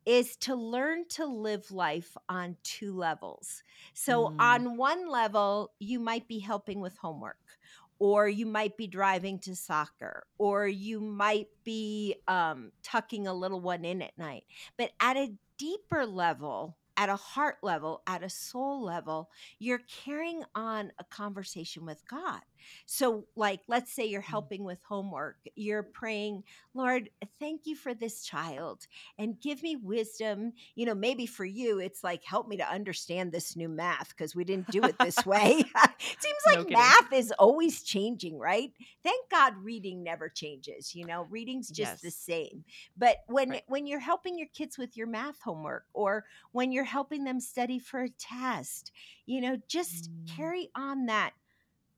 is 0.04 0.36
to 0.36 0.54
learn 0.54 1.06
to 1.08 1.26
live 1.26 1.70
life 1.72 2.16
on 2.28 2.56
two 2.62 2.94
levels. 2.94 3.62
So, 3.92 4.34
Mm, 4.34 4.36
on 4.38 4.76
one 4.76 5.08
level, 5.08 5.74
you 5.80 5.98
might 5.98 6.28
be 6.28 6.38
helping 6.38 6.80
with 6.80 6.96
homework, 6.98 7.58
or 7.98 8.28
you 8.28 8.46
might 8.46 8.76
be 8.76 8.86
driving 8.86 9.38
to 9.40 9.56
soccer, 9.56 10.26
or 10.38 10.66
you 10.66 11.00
might 11.00 11.48
be 11.64 12.16
um, 12.28 12.72
tucking 12.82 13.26
a 13.26 13.34
little 13.34 13.60
one 13.60 13.84
in 13.84 14.02
at 14.02 14.16
night. 14.18 14.44
But 14.76 14.90
at 15.00 15.16
a 15.16 15.32
deeper 15.58 16.04
level, 16.04 16.76
at 16.96 17.08
a 17.08 17.16
heart 17.16 17.56
level, 17.62 18.02
at 18.06 18.22
a 18.22 18.30
soul 18.30 18.82
level, 18.82 19.30
you're 19.58 19.82
carrying 20.04 20.42
on 20.54 20.92
a 20.98 21.04
conversation 21.04 21.84
with 21.84 22.06
God. 22.08 22.40
So, 22.86 23.26
like, 23.36 23.60
let's 23.68 23.92
say 23.92 24.04
you're 24.06 24.20
mm. 24.28 24.46
helping 24.46 24.64
with 24.64 24.78
homework, 24.88 25.36
you're 25.54 25.82
praying, 25.82 26.44
Lord, 26.74 27.10
thank 27.40 27.62
you 27.66 27.74
for 27.76 27.94
this 27.94 28.22
child 28.24 28.86
and 29.18 29.40
give 29.40 29.62
me 29.62 29.76
wisdom. 29.76 30.52
You 30.74 30.86
know, 30.86 30.94
maybe 30.94 31.26
for 31.26 31.44
you, 31.44 31.78
it's 31.78 32.02
like, 32.04 32.24
help 32.24 32.48
me 32.48 32.56
to 32.58 32.68
understand 32.68 33.32
this 33.32 33.56
new 33.56 33.68
math 33.68 34.10
because 34.10 34.34
we 34.34 34.44
didn't 34.44 34.70
do 34.70 34.86
it 34.86 35.00
this 35.00 35.24
way. 35.24 35.62
Seems 36.18 36.38
like 36.46 36.60
kidding. 36.68 36.94
math 37.02 37.12
is 37.12 37.32
always 37.38 37.82
changing, 37.82 38.38
right? 38.38 38.72
Thank 39.02 39.28
God 39.30 39.54
reading 39.62 40.02
never 40.02 40.28
changes. 40.28 40.94
You 40.94 41.04
know, 41.04 41.26
reading's 41.30 41.70
just 41.70 42.00
the 42.02 42.10
same. 42.10 42.64
But 42.96 43.18
when 43.26 43.56
Right. 43.56 43.62
when 43.66 43.86
you're 43.86 44.00
helping 44.00 44.38
your 44.38 44.48
kids 44.54 44.78
with 44.78 44.96
your 44.96 45.06
math 45.06 45.40
homework 45.42 45.84
or 45.92 46.24
when 46.52 46.72
you're 46.72 46.84
helping 46.84 47.24
them 47.24 47.40
study 47.40 47.78
for 47.78 48.02
a 48.02 48.08
test, 48.10 48.92
you 49.26 49.40
know, 49.40 49.58
just 49.68 50.10
Mm, 50.10 50.36
carry 50.36 50.70
on 50.74 51.06
that 51.06 51.32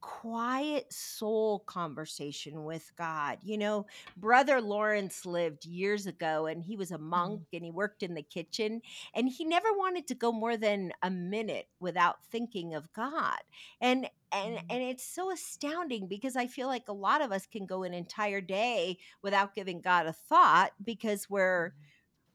quiet 0.01 0.91
soul 0.91 1.59
conversation 1.59 2.63
with 2.63 2.91
God. 2.97 3.39
You 3.43 3.57
know, 3.57 3.85
Brother 4.17 4.61
Lawrence 4.61 5.25
lived 5.25 5.65
years 5.65 6.05
ago 6.05 6.45
and 6.45 6.63
he 6.63 6.75
was 6.75 6.91
a 6.91 6.97
monk 6.97 7.41
mm, 7.41 7.57
and 7.57 7.65
he 7.65 7.71
worked 7.71 8.03
in 8.03 8.13
the 8.13 8.23
kitchen 8.23 8.81
and 9.13 9.29
he 9.29 9.45
never 9.45 9.69
wanted 9.73 10.07
to 10.07 10.15
go 10.15 10.31
more 10.31 10.57
than 10.57 10.91
a 11.01 11.09
minute 11.09 11.67
without 11.79 12.23
thinking 12.31 12.73
of 12.73 12.91
God. 12.93 13.39
And 13.81 14.09
and 14.31 14.57
mm, 14.57 14.63
and 14.69 14.83
it's 14.83 15.03
so 15.03 15.31
astounding 15.31 16.07
because 16.07 16.35
I 16.35 16.47
feel 16.47 16.67
like 16.67 16.87
a 16.87 16.93
lot 16.93 17.21
of 17.21 17.31
us 17.31 17.45
can 17.45 17.65
go 17.65 17.83
an 17.83 17.93
entire 17.93 18.41
day 18.41 18.97
without 19.21 19.55
giving 19.55 19.81
God 19.81 20.05
a 20.05 20.13
thought 20.13 20.71
because 20.83 21.29
we're 21.29 21.69
mm. 21.69 21.73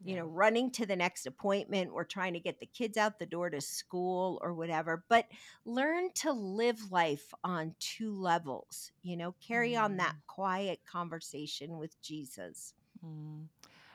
You 0.04 0.16
know, 0.16 0.26
running 0.26 0.70
to 0.72 0.86
the 0.86 0.96
next 0.96 1.26
appointment 1.26 1.90
or 1.92 2.04
trying 2.04 2.34
to 2.34 2.40
get 2.40 2.60
the 2.60 2.66
kids 2.66 2.96
out 2.96 3.18
the 3.18 3.26
door 3.26 3.50
to 3.50 3.60
school 3.60 4.38
or 4.42 4.52
whatever. 4.54 5.04
But 5.08 5.26
learn 5.64 6.10
to 6.16 6.32
live 6.32 6.92
life 6.92 7.32
on 7.42 7.74
two 7.80 8.12
levels, 8.14 8.92
you 9.02 9.16
know, 9.16 9.34
carry 9.46 9.74
on 9.76 9.96
that 9.96 10.14
Mm, 10.14 10.26
quiet 10.26 10.80
conversation 10.90 11.78
with 11.78 12.00
Jesus. 12.02 12.74
mm. 13.04 13.46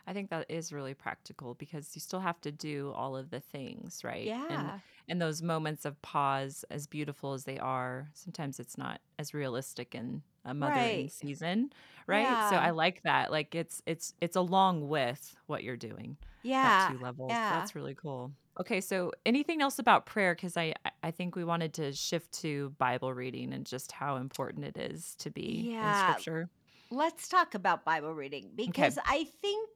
I 0.07 0.13
think 0.13 0.31
that 0.31 0.47
is 0.49 0.73
really 0.73 0.95
practical 0.95 1.53
because 1.53 1.91
you 1.93 2.01
still 2.01 2.19
have 2.21 2.41
to 2.41 2.51
do 2.51 2.91
all 2.95 3.15
of 3.15 3.29
the 3.29 3.39
things, 3.39 4.01
right? 4.03 4.25
Yeah. 4.25 4.79
and 5.07 5.21
those 5.21 5.43
moments 5.43 5.85
of 5.85 6.01
pause, 6.01 6.65
as 6.71 6.87
beautiful 6.87 7.33
as 7.33 7.43
they 7.43 7.59
are, 7.59 8.09
sometimes 8.13 8.59
it's 8.59 8.77
not 8.77 9.01
as 9.19 9.35
realistic 9.35 9.93
in 9.93 10.23
a 10.45 10.53
mothering 10.53 11.01
Right. 11.03 11.11
season, 11.11 11.71
right? 12.07 12.49
So 12.49 12.55
I 12.55 12.71
like 12.71 13.01
that. 13.03 13.31
Like 13.31 13.55
it's 13.55 13.81
it's 13.85 14.13
it's 14.21 14.35
along 14.35 14.87
with 14.87 15.35
what 15.47 15.63
you're 15.63 15.77
doing. 15.77 16.17
Yeah. 16.43 16.89
2 16.91 17.03
levels. 17.03 17.31
Yeah. 17.31 17.59
That's 17.59 17.75
really 17.75 17.95
cool. 17.95 18.31
Okay, 18.59 18.81
so 18.81 19.11
anything 19.25 19.61
else 19.61 19.79
about 19.79 20.05
prayer? 20.05 20.35
Because 20.35 20.57
I 20.57 20.73
I 21.03 21.11
think 21.11 21.35
we 21.35 21.43
wanted 21.43 21.73
to 21.75 21.93
shift 21.93 22.31
to 22.41 22.71
Bible 22.77 23.13
reading 23.13 23.53
and 23.53 23.65
just 23.65 23.91
how 23.91 24.17
important 24.17 24.65
it 24.65 24.77
is 24.77 25.15
to 25.19 25.29
be 25.29 25.73
in 25.73 25.93
scripture. 25.95 26.49
Let's 26.91 27.27
talk 27.29 27.53
about 27.55 27.85
Bible 27.85 28.13
reading 28.13 28.45
Okay. 28.45 28.65
because 28.65 28.97
I 29.05 29.25
think, 29.41 29.69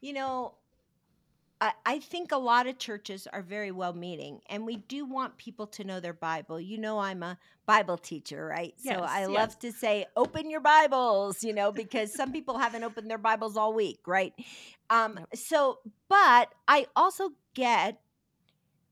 you 0.00 0.12
know, 0.12 0.54
I, 1.60 1.72
I 1.86 1.98
think 2.00 2.32
a 2.32 2.36
lot 2.36 2.66
of 2.66 2.78
churches 2.78 3.26
are 3.32 3.42
very 3.42 3.70
well 3.70 3.94
meaning 3.94 4.40
and 4.48 4.66
we 4.66 4.76
do 4.76 5.04
want 5.06 5.38
people 5.38 5.66
to 5.68 5.84
know 5.84 6.00
their 6.00 6.12
Bible. 6.12 6.60
You 6.60 6.78
know, 6.78 6.98
I'm 6.98 7.22
a 7.22 7.38
Bible 7.64 7.96
teacher, 7.96 8.46
right? 8.46 8.74
So 8.78 9.02
I 9.02 9.26
yes. 9.26 9.26
love 9.26 9.58
to 9.60 9.72
say, 9.72 10.06
open 10.16 10.50
your 10.50 10.60
Bibles, 10.60 11.42
you 11.42 11.52
know, 11.54 11.72
because 11.72 12.12
some 12.12 12.32
people 12.32 12.58
haven't 12.58 12.84
opened 12.84 13.10
their 13.10 13.18
Bibles 13.18 13.56
all 13.56 13.72
week, 13.72 14.00
right? 14.06 14.34
Um, 14.90 15.18
Yep. 15.18 15.28
so, 15.34 15.78
but 16.08 16.54
I 16.68 16.86
also 16.94 17.30
get 17.54 18.00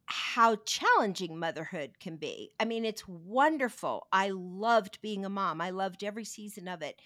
how 0.07 0.57
challenging 0.67 1.39
motherhood 1.39 1.99
can 1.99 2.17
be. 2.17 2.51
I 2.61 2.67
mean, 2.67 2.85
it's 2.85 3.09
wonderful. 3.09 4.07
I 4.13 4.31
loved 4.31 5.01
being 5.01 5.25
a 5.25 5.31
mom. 5.31 5.61
I 5.61 5.71
loved 5.71 6.05
every 6.05 6.25
season 6.25 6.69
of 6.69 6.83
it. 6.83 7.01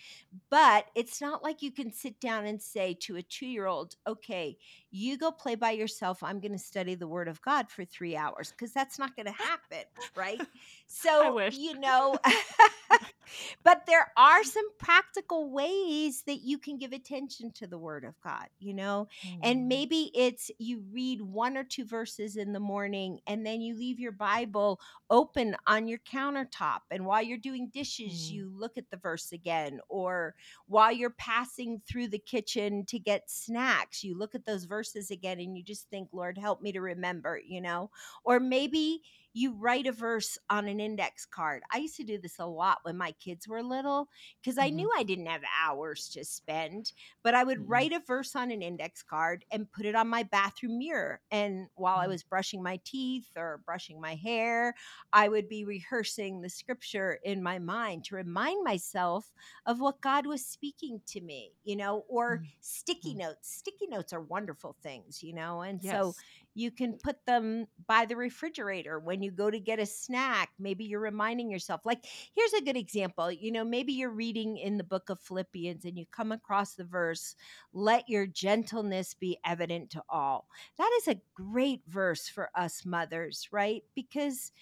But 0.51 0.87
it's 0.97 1.21
not 1.21 1.43
like 1.43 1.63
you 1.63 1.71
can 1.71 1.93
sit 1.93 2.19
down 2.21 2.45
and 2.47 2.61
say 2.61 2.95
to 3.03 3.17
a 3.17 3.23
2-year-old, 3.23 3.95
"Okay, 4.07 4.59
you 4.91 5.19
go 5.19 5.31
play 5.31 5.55
by 5.55 5.73
yourself. 5.73 6.23
I'm 6.23 6.41
going 6.41 6.53
to 6.53 6.59
study 6.59 6.95
the 6.95 7.09
word 7.09 7.29
of 7.29 7.41
God 7.43 7.71
for 7.71 7.85
3 7.85 8.17
hours," 8.17 8.51
because 8.53 8.73
that's 8.73 8.99
not 8.99 9.15
going 9.17 9.27
to 9.27 9.33
happen, 9.33 9.85
right? 10.15 10.43
So, 10.87 11.41
you 11.49 11.79
know, 11.79 12.19
but 13.65 13.83
there 13.87 14.07
are 14.17 14.45
some 14.45 14.65
practical 14.79 15.51
ways 15.51 16.23
that 16.27 16.41
you 16.43 16.59
can 16.59 16.79
give 16.79 16.93
attention 16.93 17.53
to 17.53 17.67
the 17.67 17.79
word 17.79 18.05
of 18.05 18.21
God, 18.23 18.47
you 18.59 18.73
know? 18.75 19.09
And 19.43 19.69
Mm, 19.69 19.69
maybe 19.69 20.11
it's 20.15 20.51
you 20.59 20.85
read 20.93 21.21
one 21.23 21.57
or 21.57 21.65
two 21.65 21.85
verses 21.85 22.37
in 22.37 22.53
the 22.53 22.61
morning 22.61 23.21
and 23.27 23.45
then 23.45 23.61
you 23.61 23.77
leave 23.77 23.99
your 23.99 24.13
Bible 24.13 24.81
open 25.11 25.57
on 25.67 25.87
your 25.89 25.99
countertop. 25.99 26.81
And 26.91 27.05
while 27.07 27.23
you're 27.23 27.39
doing 27.39 27.69
dishes, 27.73 28.31
mm, 28.31 28.31
you 28.31 28.51
look 28.55 28.77
at 28.77 28.91
the 28.91 28.97
verse 28.97 29.33
again. 29.33 29.81
Or 29.89 30.35
while 30.67 30.93
you're 30.93 31.11
passing 31.11 31.81
through 31.87 32.09
the 32.09 32.19
kitchen 32.19 32.85
to 32.87 32.99
get 32.99 33.31
snacks, 33.31 34.03
you 34.03 34.17
look 34.17 34.35
at 34.35 34.45
those 34.47 34.65
verses 34.65 34.78
again 35.11 35.41
and 35.41 35.57
you 35.57 35.63
just 35.63 35.89
think, 35.91 36.09
Lord, 36.13 36.39
help 36.39 36.63
me 36.63 36.73
to 36.73 36.81
remember, 36.81 37.41
you 37.45 37.61
know? 37.61 37.91
Or 38.25 38.41
maybe 38.41 39.03
you 39.39 39.53
write 39.55 39.87
a 39.87 39.93
verse 39.93 40.39
on 40.51 40.69
an 40.69 40.81
index 40.81 41.25
card. 41.27 41.63
I 41.73 41.79
used 41.79 41.97
to 41.97 42.05
do 42.05 42.19
this 42.19 42.39
a 42.39 42.47
lot 42.47 42.79
when 42.83 42.97
my 42.97 43.13
kids 43.13 43.47
were 43.49 43.63
little 43.63 44.09
because 44.43 44.59
I 44.59 44.69
mhm, 44.69 44.71
knew 44.71 44.91
I 44.97 45.03
didn't 45.03 45.27
have 45.27 45.43
hours 45.63 46.09
to 46.11 46.25
spend 46.25 46.93
but 47.23 47.35
I 47.35 47.45
would 47.45 47.69
mm, 47.69 47.69
write 47.69 47.93
a 47.93 48.01
verse 48.01 48.35
on 48.35 48.51
an 48.51 48.63
index 48.63 49.03
card 49.03 49.45
and 49.51 49.71
put 49.71 49.87
it 49.87 49.95
on 49.95 50.09
my 50.09 50.23
bathroom 50.23 50.79
mirror. 50.79 51.21
And 51.31 51.69
while 51.75 51.99
I 51.99 52.07
mm, 52.07 52.09
was 52.09 52.23
brushing 52.23 52.63
my 52.63 52.81
teeth 52.85 53.29
or 53.37 53.61
brushing 53.65 54.01
my 54.01 54.15
hair, 54.15 54.75
I 55.13 55.29
would 55.29 55.49
be 55.49 55.65
rehearsing 55.65 56.41
the 56.41 56.49
scripture 56.51 57.19
in 57.23 57.43
my 57.43 57.59
mind 57.59 58.05
to 58.05 58.17
remind 58.17 58.65
myself 58.65 59.33
of 59.67 59.81
what 59.81 60.01
God 60.01 60.27
was 60.27 60.47
speaking 60.47 61.01
to 61.07 61.21
me, 61.21 61.53
you 61.65 61.77
know, 61.77 62.05
or 62.09 62.43
mm, 62.43 62.49
sticky 62.61 63.15
mm. 63.15 63.15
notes. 63.15 63.51
Sticky 63.51 63.87
notes 63.89 64.13
are 64.13 64.21
wonderful 64.23 64.77
things, 64.83 65.23
you 65.23 65.35
know, 65.35 65.63
and 65.63 65.83
so 65.83 66.15
Yes. 66.15 66.25
You 66.59 66.71
can 66.71 66.99
put 66.99 67.25
them 67.27 67.67
by 67.87 68.05
the 68.05 68.17
refrigerator 68.17 68.99
when 68.99 69.23
you 69.23 69.31
go 69.31 69.51
to 69.51 69.61
get 69.61 69.79
a 69.79 69.87
snack. 69.87 70.51
Maybe 70.59 70.85
you're 70.85 71.01
reminding 71.01 71.51
yourself, 71.51 71.83
like, 71.85 72.05
here's 72.35 72.53
a 72.53 72.63
good 72.63 72.77
example. 72.77 73.31
You 73.31 73.53
know, 73.53 73.65
maybe 73.65 73.93
you're 73.93 74.11
reading 74.11 74.57
in 74.59 74.77
the 74.77 74.85
book 74.85 75.09
of 75.09 75.21
Philippians 75.21 75.85
and 75.85 75.97
you 75.99 76.07
come 76.11 76.33
across 76.33 76.75
the 76.75 76.85
verse, 76.85 77.37
let 77.73 78.09
your 78.09 78.27
gentleness 78.27 79.15
be 79.15 79.39
evident 79.45 79.91
to 79.91 80.03
all. 80.09 80.49
That 80.79 80.91
is 80.99 81.09
a 81.09 81.21
great 81.35 81.83
verse 81.87 82.29
for 82.29 82.51
us 82.55 82.85
mothers, 82.85 83.49
right? 83.53 83.85
Because 83.95 84.53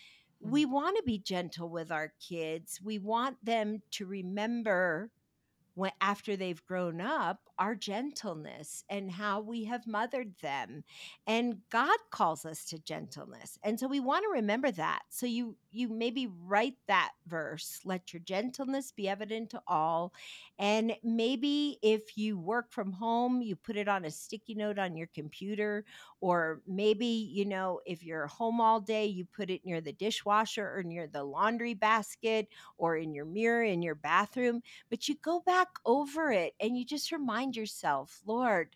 Mm, 0.44 0.52
we 0.52 0.64
want 0.66 0.96
to 0.96 1.02
be 1.02 1.18
gentle 1.18 1.68
with 1.70 1.90
our 1.90 2.12
kids. 2.20 2.80
We 2.82 2.98
want 2.98 3.44
them 3.44 3.82
to 3.92 4.06
remember 4.06 5.10
when 5.76 5.92
after 6.00 6.36
they've 6.36 6.64
grown 6.66 7.00
up 7.00 7.38
our 7.58 7.76
gentleness 7.76 8.84
and 8.90 9.12
how 9.12 9.40
we 9.40 9.64
have 9.64 9.86
mothered 9.86 10.34
them 10.42 10.84
and 11.26 11.58
god 11.70 11.96
calls 12.10 12.44
us 12.44 12.64
to 12.64 12.78
gentleness 12.80 13.58
and 13.62 13.78
so 13.78 13.86
we 13.88 14.00
want 14.00 14.24
to 14.24 14.30
remember 14.30 14.70
that. 14.72 15.02
So 15.10 15.26
you 15.26 15.56
you 15.76 15.88
maybe 15.88 16.28
write 16.44 16.76
that 16.88 17.12
verse 17.26 17.80
let 17.84 18.12
your 18.12 18.20
gentleness 18.20 18.92
be 18.92 19.08
evident 19.08 19.50
to 19.50 19.60
all 19.66 20.12
and 20.58 20.94
maybe 21.02 21.78
if 21.82 22.16
you 22.16 22.38
work 22.38 22.72
from 22.72 22.92
home 22.92 23.42
you 23.42 23.54
put 23.54 23.76
it 23.76 23.88
on 23.88 24.04
a 24.04 24.10
sticky 24.10 24.54
note 24.54 24.78
on 24.78 24.96
your 24.96 25.08
computer 25.14 25.84
or 26.20 26.60
maybe 26.66 27.06
you 27.06 27.44
know 27.44 27.80
if 27.86 28.02
you're 28.02 28.26
home 28.26 28.60
all 28.60 28.80
day 28.80 29.06
you 29.06 29.24
put 29.24 29.50
it 29.50 29.64
near 29.64 29.80
the 29.80 29.92
dishwasher 29.92 30.76
or 30.76 30.82
near 30.82 31.06
the 31.06 31.22
laundry 31.22 31.74
basket 31.74 32.48
or 32.78 32.96
in 32.96 33.12
your 33.14 33.26
mirror 33.26 33.62
in 33.62 33.82
your 33.82 33.94
bathroom 33.94 34.62
but 34.90 35.08
you 35.08 35.14
go 35.22 35.40
back 35.40 35.68
over 35.84 36.30
it 36.30 36.54
and 36.60 36.76
you 36.76 36.84
just 36.84 37.12
remind 37.12 37.56
yourself 37.56 38.20
lord 38.26 38.74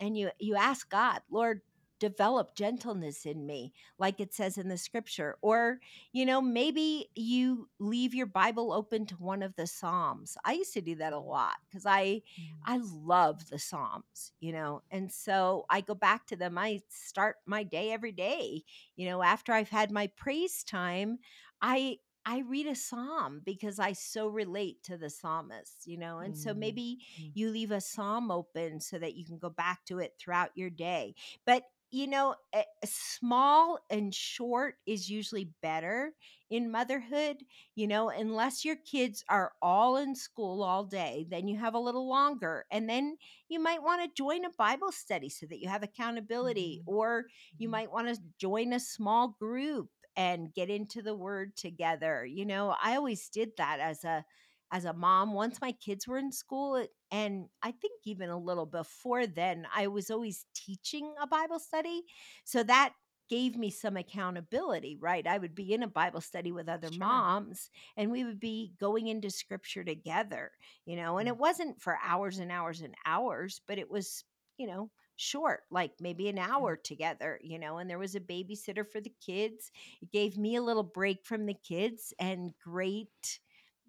and 0.00 0.16
you 0.16 0.30
you 0.38 0.54
ask 0.56 0.88
god 0.90 1.20
lord 1.30 1.60
develop 1.98 2.54
gentleness 2.54 3.26
in 3.26 3.46
me 3.46 3.72
like 3.98 4.20
it 4.20 4.32
says 4.32 4.56
in 4.58 4.68
the 4.68 4.78
scripture 4.78 5.36
or 5.42 5.80
you 6.12 6.24
know 6.24 6.40
maybe 6.40 7.08
you 7.14 7.68
leave 7.78 8.14
your 8.14 8.26
bible 8.26 8.72
open 8.72 9.04
to 9.06 9.14
one 9.16 9.42
of 9.42 9.54
the 9.56 9.66
psalms 9.66 10.36
i 10.44 10.52
used 10.52 10.72
to 10.72 10.80
do 10.80 10.94
that 10.94 11.12
a 11.12 11.18
lot 11.18 11.56
because 11.68 11.84
i 11.86 12.20
Mm. 12.38 12.66
i 12.66 12.78
love 12.82 13.48
the 13.48 13.58
psalms 13.58 14.32
you 14.40 14.52
know 14.52 14.82
and 14.90 15.10
so 15.12 15.64
i 15.70 15.80
go 15.80 15.94
back 15.94 16.26
to 16.26 16.36
them 16.36 16.58
i 16.58 16.80
start 16.88 17.36
my 17.46 17.62
day 17.62 17.90
every 17.92 18.12
day 18.12 18.62
you 18.96 19.08
know 19.08 19.22
after 19.22 19.52
i've 19.52 19.68
had 19.70 19.90
my 19.90 20.06
praise 20.16 20.62
time 20.64 21.18
i 21.60 21.96
I 22.26 22.40
read 22.40 22.66
a 22.66 22.74
psalm 22.74 23.40
because 23.42 23.78
I 23.78 23.92
so 23.94 24.28
relate 24.28 24.82
to 24.82 24.98
the 24.98 25.08
psalmist, 25.08 25.86
you 25.86 25.96
know, 25.96 26.18
and 26.18 26.36
so 26.36 26.52
Mm. 26.52 26.52
maybe 26.52 26.98
Mm. 27.18 27.32
you 27.32 27.48
leave 27.50 27.70
a 27.70 27.80
psalm 27.80 28.30
open 28.30 28.80
so 28.80 28.98
that 28.98 29.14
you 29.14 29.24
can 29.24 29.38
go 29.38 29.48
back 29.48 29.86
to 29.86 29.98
it 29.98 30.12
throughout 30.18 30.50
your 30.54 30.68
day. 30.68 31.14
But, 31.46 31.62
you 31.90 32.06
know, 32.06 32.36
small 32.84 33.78
and 33.90 34.14
short 34.14 34.76
is 34.86 35.08
usually 35.08 35.52
better 35.62 36.14
in 36.50 36.70
motherhood, 36.70 37.44
you 37.74 37.86
know, 37.86 38.08
unless 38.10 38.64
your 38.64 38.76
kids 38.76 39.24
are 39.28 39.52
all 39.62 39.96
in 39.96 40.14
school 40.14 40.62
all 40.62 40.84
day, 40.84 41.26
then 41.30 41.48
you 41.48 41.58
have 41.58 41.74
a 41.74 41.78
little 41.78 42.08
longer. 42.08 42.66
And 42.70 42.88
then 42.88 43.16
you 43.48 43.60
might 43.60 43.82
want 43.82 44.02
to 44.02 44.14
join 44.16 44.44
a 44.44 44.50
Bible 44.50 44.92
study 44.92 45.28
so 45.28 45.46
that 45.46 45.60
you 45.60 45.68
have 45.68 45.82
accountability, 45.82 46.82
Mhm. 46.82 46.86
or 46.86 47.26
you 47.58 47.68
Mhm. 47.68 47.70
might 47.70 47.90
want 47.92 48.08
to 48.08 48.22
join 48.38 48.72
a 48.72 48.80
small 48.80 49.28
group 49.28 49.90
and 50.16 50.52
get 50.52 50.70
into 50.70 51.02
the 51.02 51.14
word 51.16 51.56
together. 51.56 52.24
You 52.26 52.44
know, 52.44 52.76
I 52.82 52.96
always 52.96 53.28
did 53.28 53.52
that 53.56 53.80
as 53.80 54.04
a 54.04 54.24
as 54.70 54.84
a 54.84 54.92
mom 54.92 55.32
once 55.32 55.60
my 55.60 55.72
kids 55.72 56.06
were 56.06 56.18
in 56.18 56.32
school 56.32 56.86
and 57.10 57.48
I 57.62 57.72
think 57.72 58.00
even 58.04 58.28
a 58.30 58.38
little 58.38 58.66
before 58.66 59.26
then 59.26 59.66
I 59.74 59.86
was 59.88 60.10
always 60.10 60.46
teaching 60.54 61.14
a 61.20 61.26
Bible 61.26 61.58
study. 61.58 62.04
So 62.44 62.62
that 62.64 62.94
gave 63.28 63.56
me 63.56 63.70
some 63.70 63.96
accountability, 63.96 64.96
right? 64.96 65.26
I 65.26 65.36
would 65.36 65.54
be 65.54 65.74
in 65.74 65.82
a 65.82 65.88
Bible 65.88 66.22
study 66.22 66.50
with 66.50 66.68
other 66.68 66.90
Sure. 66.90 66.90
moms 66.90 67.70
and 67.96 68.10
we 68.10 68.24
would 68.24 68.40
be 68.40 68.74
going 68.78 69.06
into 69.06 69.30
scripture 69.30 69.84
together, 69.84 70.52
you 70.86 70.96
know, 70.96 71.18
and 71.18 71.28
it 71.28 71.36
Mm. 71.36 71.38
wasn't 71.38 71.80
for 71.82 71.98
hours 72.02 72.38
and 72.38 72.50
hours 72.50 72.80
and 72.80 72.94
hours, 73.04 73.60
but 73.66 73.78
it 73.78 73.90
was, 73.90 74.24
you 74.56 74.66
know, 74.66 74.90
short, 75.16 75.64
like 75.70 75.92
maybe 76.00 76.28
an 76.28 76.38
hour 76.38 76.74
together, 76.76 77.38
you 77.42 77.58
know, 77.58 77.76
and 77.78 77.90
there 77.90 77.98
was 77.98 78.14
a 78.14 78.20
babysitter 78.20 78.86
for 78.86 79.00
the 79.00 79.12
kids 79.20 79.70
it 80.00 80.10
gave 80.10 80.38
me 80.38 80.56
a 80.56 80.62
little 80.62 80.82
break 80.84 81.24
from 81.24 81.46
the 81.46 81.54
kids 81.54 82.14
and 82.18 82.54
great, 82.58 83.40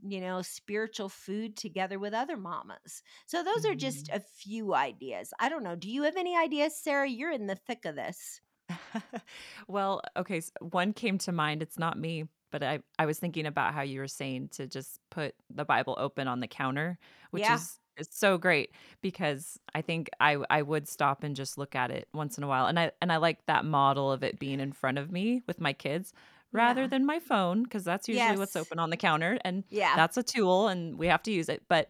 you 0.03 0.21
know, 0.21 0.41
spiritual 0.41 1.09
food 1.09 1.57
together 1.57 1.99
with 1.99 2.13
other 2.13 2.37
mamas. 2.37 3.03
So 3.25 3.43
those 3.43 3.65
are 3.65 3.75
just 3.75 4.07
Mhm. 4.07 4.13
a 4.13 4.19
few 4.19 4.73
ideas. 4.73 5.33
I 5.39 5.49
don't 5.49 5.63
know. 5.63 5.75
Do 5.75 5.89
you 5.89 6.03
have 6.03 6.17
any 6.17 6.35
ideas, 6.37 6.81
Sarah? 6.81 7.07
You're 7.09 7.31
in 7.31 7.47
the 7.47 7.55
thick 7.55 7.85
of 7.85 7.95
this. 7.95 8.41
Well, 9.67 10.01
okay, 10.17 10.37
s 10.37 10.51
one 10.61 10.93
came 10.93 11.17
to 11.19 11.31
mind, 11.31 11.61
it's 11.61 11.77
not 11.79 11.97
me, 11.97 12.25
but 12.51 12.63
I 12.63 12.79
I 12.97 13.05
was 13.05 13.19
thinking 13.19 13.45
about 13.45 13.73
how 13.73 13.81
you 13.81 13.99
were 13.99 14.07
saying 14.07 14.49
to 14.49 14.67
just 14.67 14.99
put 15.09 15.35
the 15.49 15.65
Bible 15.65 15.95
open 15.99 16.27
on 16.27 16.39
the 16.39 16.47
counter, 16.47 16.97
which 17.31 17.49
Yeah. 17.49 17.49
is 17.49 17.79
is 17.97 18.07
so 18.11 18.37
great 18.37 18.71
because 19.01 19.59
I 19.75 19.81
think 19.81 20.09
I 20.19 20.37
I 20.49 20.61
would 20.61 20.87
stop 20.87 21.23
and 21.23 21.35
just 21.35 21.57
look 21.57 21.75
at 21.75 21.91
it 21.91 22.07
once 22.13 22.37
in 22.37 22.43
a 22.43 22.47
while, 22.47 22.67
and 22.67 22.79
I 22.79 22.91
and 23.01 23.11
I 23.11 23.17
like 23.17 23.45
that 23.47 23.65
model 23.65 24.11
of 24.11 24.23
it 24.23 24.39
being 24.39 24.59
in 24.59 24.71
front 24.73 24.97
of 24.97 25.11
me 25.11 25.43
with 25.47 25.59
my 25.61 25.73
kids 25.73 26.13
rather 26.51 26.81
Yeah. 26.81 26.87
than 26.87 27.05
my 27.05 27.19
phone 27.19 27.63
because 27.63 27.83
that's 27.83 28.07
usually 28.07 28.37
what's 28.37 28.55
open 28.55 28.79
on 28.79 28.89
the 28.89 28.97
counter, 28.97 29.37
and 29.45 29.63
Yeah. 29.69 29.95
that's 29.95 30.17
a 30.17 30.23
tool, 30.23 30.67
and 30.67 30.97
we 30.97 31.07
have 31.07 31.23
to 31.23 31.31
use 31.31 31.49
it, 31.49 31.63
but 31.69 31.89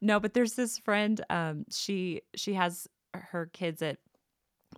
no, 0.00 0.20
but 0.20 0.34
there's 0.34 0.54
this 0.54 0.78
friend, 0.78 1.20
um, 1.30 1.64
she 1.70 2.22
she 2.36 2.54
has 2.54 2.86
her 3.14 3.46
kids 3.52 3.82
at 3.82 3.98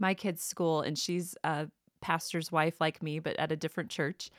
my 0.00 0.14
kid's 0.14 0.42
school 0.44 0.82
and 0.82 0.98
she's 0.98 1.36
a 1.44 1.68
pastor's 2.00 2.50
wife 2.52 2.80
like 2.80 3.02
me 3.02 3.18
but 3.18 3.36
at 3.36 3.52
a 3.52 3.56
different 3.56 3.90
church 3.90 4.30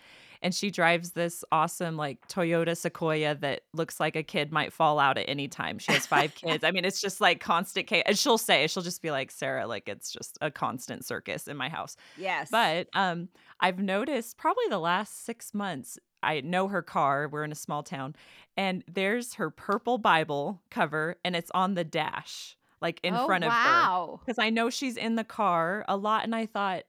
and 0.44 0.56
she 0.56 0.72
drives 0.72 1.12
this 1.12 1.44
awesome 1.52 1.98
like 1.98 2.28
Toyota 2.28 2.76
Sequoia 2.76 3.36
that 3.36 3.62
looks 3.74 4.00
like 4.00 4.16
a 4.16 4.24
kid 4.24 4.52
might 4.52 4.74
fall 4.74 4.98
out 4.98 5.20
at 5.20 5.30
any 5.30 5.48
time. 5.48 5.78
She 5.78 5.92
has 5.92 6.08
5 6.08 6.34
kids. 6.36 6.64
I 6.64 6.72
mean, 6.72 6.84
it's 6.84 7.00
just 7.00 7.22
like 7.22 7.40
constant 7.40 7.88
cha 7.88 7.98
and 8.08 8.18
she'll 8.18 8.40
say, 8.40 8.66
she'll 8.66 8.82
just 8.82 9.04
be 9.04 9.12
like, 9.12 9.30
"Sarah, 9.30 9.68
like 9.68 9.88
it's 9.88 10.12
just 10.12 10.40
a 10.42 10.50
constant 10.50 11.06
circus 11.06 11.48
in 11.48 11.58
my 11.58 11.70
house." 11.70 11.96
yes. 12.16 12.50
But, 12.50 12.88
um, 12.94 13.30
I've 13.60 13.78
noticed 13.78 14.38
probably 14.38 14.66
the 14.68 14.80
last 14.80 15.26
6 15.26 15.54
months, 15.54 16.00
I 16.24 16.42
know 16.42 16.68
her 16.70 16.82
car, 16.82 17.28
we're 17.30 17.44
in 17.44 17.52
a 17.52 17.56
small 17.56 17.84
town, 17.84 18.16
and 18.58 18.84
there's 18.88 19.36
her 19.36 19.52
purple 19.52 20.00
Bible 20.00 20.64
cover, 20.72 21.18
and 21.24 21.36
it's 21.36 21.52
on 21.54 21.76
the 21.76 21.84
dash, 21.84 22.58
like, 22.82 23.00
in 23.04 23.16
Oh, 23.16 23.26
front 23.28 23.44
of 23.44 23.58
her, 23.60 23.86
wow. 23.86 24.20
because 24.26 24.40
I 24.40 24.50
know 24.50 24.72
she's 24.72 24.98
in 24.98 25.16
the 25.16 25.24
car 25.24 25.86
a 25.88 25.98
lot, 25.98 26.24
and 26.24 26.34
I 26.36 26.48
thought, 26.48 26.84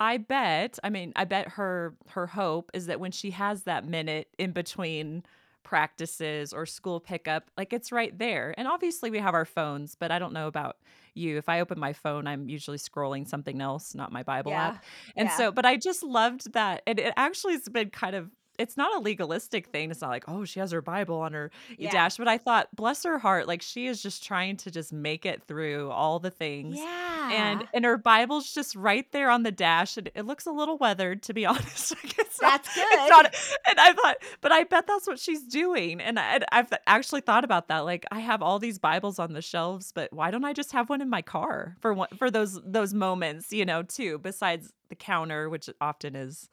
I 0.00 0.18
bet 0.18 0.78
I 0.84 0.90
mean, 0.90 1.12
I 1.16 1.24
bet 1.24 1.48
her 1.50 1.94
her 2.10 2.26
hope 2.28 2.70
is 2.74 2.86
that 2.86 3.00
when 3.00 3.10
she 3.12 3.30
has 3.32 3.64
that 3.64 3.86
minute 3.86 4.28
in 4.38 4.52
between 4.52 5.24
practices 5.64 6.52
or 6.52 6.64
school 6.66 7.00
pickup, 7.00 7.50
like, 7.58 7.72
it's 7.72 7.92
right 7.92 8.16
there, 8.18 8.54
and 8.56 8.66
obviously 8.68 9.10
we 9.10 9.18
have 9.18 9.34
our 9.34 9.44
phones, 9.44 9.94
but 9.96 10.10
I 10.10 10.18
don't 10.18 10.32
know 10.32 10.46
about 10.46 10.76
you. 11.14 11.36
If 11.36 11.48
I 11.48 11.60
open 11.60 11.78
my 11.78 11.92
phone, 11.92 12.26
I'm 12.26 12.48
usually 12.48 12.78
scrolling 12.78 13.26
something 13.28 13.60
else, 13.60 13.94
not 13.94 14.12
my 14.12 14.22
Bible 14.22 14.56
app. 14.56 14.78
And 15.16 15.28
Yeah. 15.28 15.36
so 15.36 15.52
but 15.52 15.66
I 15.66 15.76
just 15.76 16.02
loved 16.02 16.52
that, 16.54 16.82
and 16.86 16.98
it 16.98 17.12
actually 17.16 17.54
has 17.54 17.68
been 17.68 17.90
kind 17.90 18.14
of 18.16 18.30
it's 18.58 18.76
not 18.76 18.94
a 18.96 19.00
legalistic 19.00 19.68
thing, 19.68 19.90
it's 19.90 20.00
not 20.00 20.10
like, 20.10 20.24
"Oh, 20.28 20.44
she 20.44 20.60
has 20.60 20.70
her 20.72 20.82
Bible 20.82 21.20
on 21.20 21.32
her 21.32 21.50
Yeah. 21.76 21.88
dash," 21.88 22.16
but 22.18 22.28
I 22.28 22.38
thought, 22.38 22.68
"Bless 22.74 23.02
her 23.04 23.18
heart," 23.18 23.46
like, 23.48 23.62
she 23.62 23.86
is 23.86 24.02
just 24.02 24.24
trying 24.24 24.56
to 24.58 24.70
just 24.70 24.92
make 24.92 25.24
it 25.26 25.44
through 25.44 25.90
all 25.90 26.18
the 26.18 26.30
things, 26.30 26.86
and 27.10 27.20
Yeah. 27.28 27.60
and 27.60 27.64
and 27.72 27.84
her 27.84 27.98
Bible's 27.98 28.52
just 28.52 28.74
right 28.76 29.10
there 29.12 29.30
on 29.30 29.42
the 29.44 29.52
dash, 29.52 29.96
and 29.96 30.10
it 30.14 30.24
looks 30.26 30.46
a 30.46 30.52
little 30.52 30.78
weathered, 30.78 31.22
to 31.24 31.34
be 31.34 31.46
honest, 31.46 31.94
not 32.42 32.54
That's 32.54 32.68
it's 32.92 33.08
good. 33.08 33.10
not 33.10 33.34
and 33.68 33.80
I 33.80 33.92
thought 33.92 34.16
but 34.40 34.52
I 34.52 34.64
bet 34.64 34.86
that's 34.86 35.06
what 35.06 35.18
she's 35.18 35.44
doing, 35.44 36.00
and 36.00 36.18
I 36.18 36.34
and 36.36 36.44
I've 36.52 36.72
actually 36.86 37.20
thought 37.22 37.44
about 37.44 37.68
that, 37.68 37.80
like, 37.80 38.06
I 38.12 38.20
have 38.20 38.42
all 38.42 38.58
these 38.58 38.78
Bibles 38.78 39.18
on 39.18 39.32
the 39.32 39.42
shelves, 39.42 39.92
but 39.92 40.12
why 40.12 40.30
don't 40.30 40.44
I 40.44 40.52
just 40.52 40.72
have 40.72 40.88
one 40.88 41.00
in 41.00 41.08
my 41.10 41.22
car 41.22 41.76
for 41.80 41.92
one 41.94 42.08
for 42.16 42.30
those 42.30 42.60
those 42.64 42.94
moments, 42.94 43.52
you 43.52 43.64
know, 43.64 43.82
too, 43.82 44.18
besides 44.18 44.72
the 44.88 44.94
counter, 44.96 45.48
which 45.50 45.68
often 45.80 46.14
is 46.16 46.48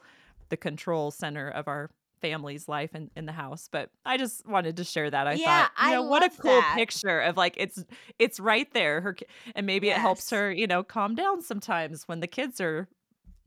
the 0.49 0.57
control 0.57 1.11
center 1.11 1.49
of 1.49 1.67
our 1.67 1.91
family's 2.21 2.67
life 2.67 2.95
in 2.95 3.11
in 3.15 3.25
the 3.25 3.31
house, 3.33 3.67
but 3.71 3.91
I 4.05 4.17
just 4.17 4.45
wanted 4.47 4.77
to 4.77 4.83
share 4.83 5.09
that. 5.11 5.27
I 5.27 5.37
Yeah, 5.37 5.37
thought, 5.37 5.71
you 5.79 5.89
I 5.89 5.91
know, 5.91 6.03
what 6.03 6.23
a 6.23 6.29
cool 6.39 6.63
that. 6.63 6.77
picture 6.77 7.19
of, 7.19 7.35
like, 7.35 7.55
it's 7.57 7.83
it's 8.19 8.39
right 8.39 8.71
there, 8.73 9.01
her 9.01 9.15
and 9.55 9.65
maybe 9.65 9.89
it 9.89 9.97
helps 9.97 10.29
her, 10.29 10.51
you 10.51 10.67
know, 10.67 10.83
calm 10.83 11.15
down 11.15 11.41
sometimes 11.41 12.07
when 12.07 12.19
the 12.19 12.27
kids 12.27 12.61
are 12.61 12.87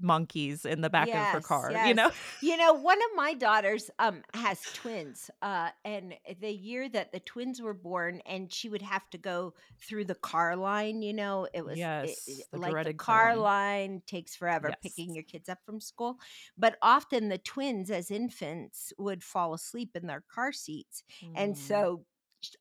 monkeys 0.00 0.64
in 0.64 0.80
the 0.80 0.90
back 0.90 1.14
of 1.14 1.30
her 1.30 1.40
Yes, 1.40 1.40
car, 1.40 1.76
you 1.80 1.94
know? 1.94 2.10
You 2.40 2.56
know, 2.56 2.72
one 2.72 2.98
of 2.98 3.10
my 3.14 3.34
daughters 3.34 3.88
um 4.00 4.22
has 4.34 4.68
twins. 4.72 5.30
Uh 5.42 5.70
and 5.84 6.16
the 6.40 6.50
year 6.52 6.88
that 6.88 7.12
the 7.12 7.20
twins 7.20 7.62
were 7.62 7.74
born 7.74 8.20
and 8.26 8.52
she 8.52 8.68
would 8.68 8.82
have 8.82 9.08
to 9.10 9.18
go 9.18 9.54
through 9.80 10.06
the 10.06 10.16
car 10.16 10.56
line, 10.56 11.02
you 11.02 11.12
know, 11.14 11.46
it 11.54 11.64
was 11.64 11.86
it, 12.00 12.18
it- 12.26 12.46
Yes, 12.46 12.48
the 12.50 12.58
like 12.58 12.82
the 12.82 12.92
car 12.94 13.36
line. 13.36 13.36
line 13.36 14.02
takes 14.06 14.34
forever 14.34 14.72
Yes. 14.72 14.80
picking 14.82 15.14
your 15.14 15.24
kids 15.24 15.48
up 15.48 15.58
from 15.64 15.80
school. 15.80 16.18
But 16.56 16.78
often 16.82 17.28
the 17.28 17.38
twins 17.38 17.90
as 17.90 18.10
infants 18.10 18.92
would 18.98 19.22
fall 19.22 19.54
asleep 19.54 19.90
in 19.94 20.06
their 20.08 20.24
car 20.32 20.52
seats. 20.52 21.04
And 21.34 21.56
Mm. 21.56 21.56
so 21.56 22.04
sh- 22.04 22.07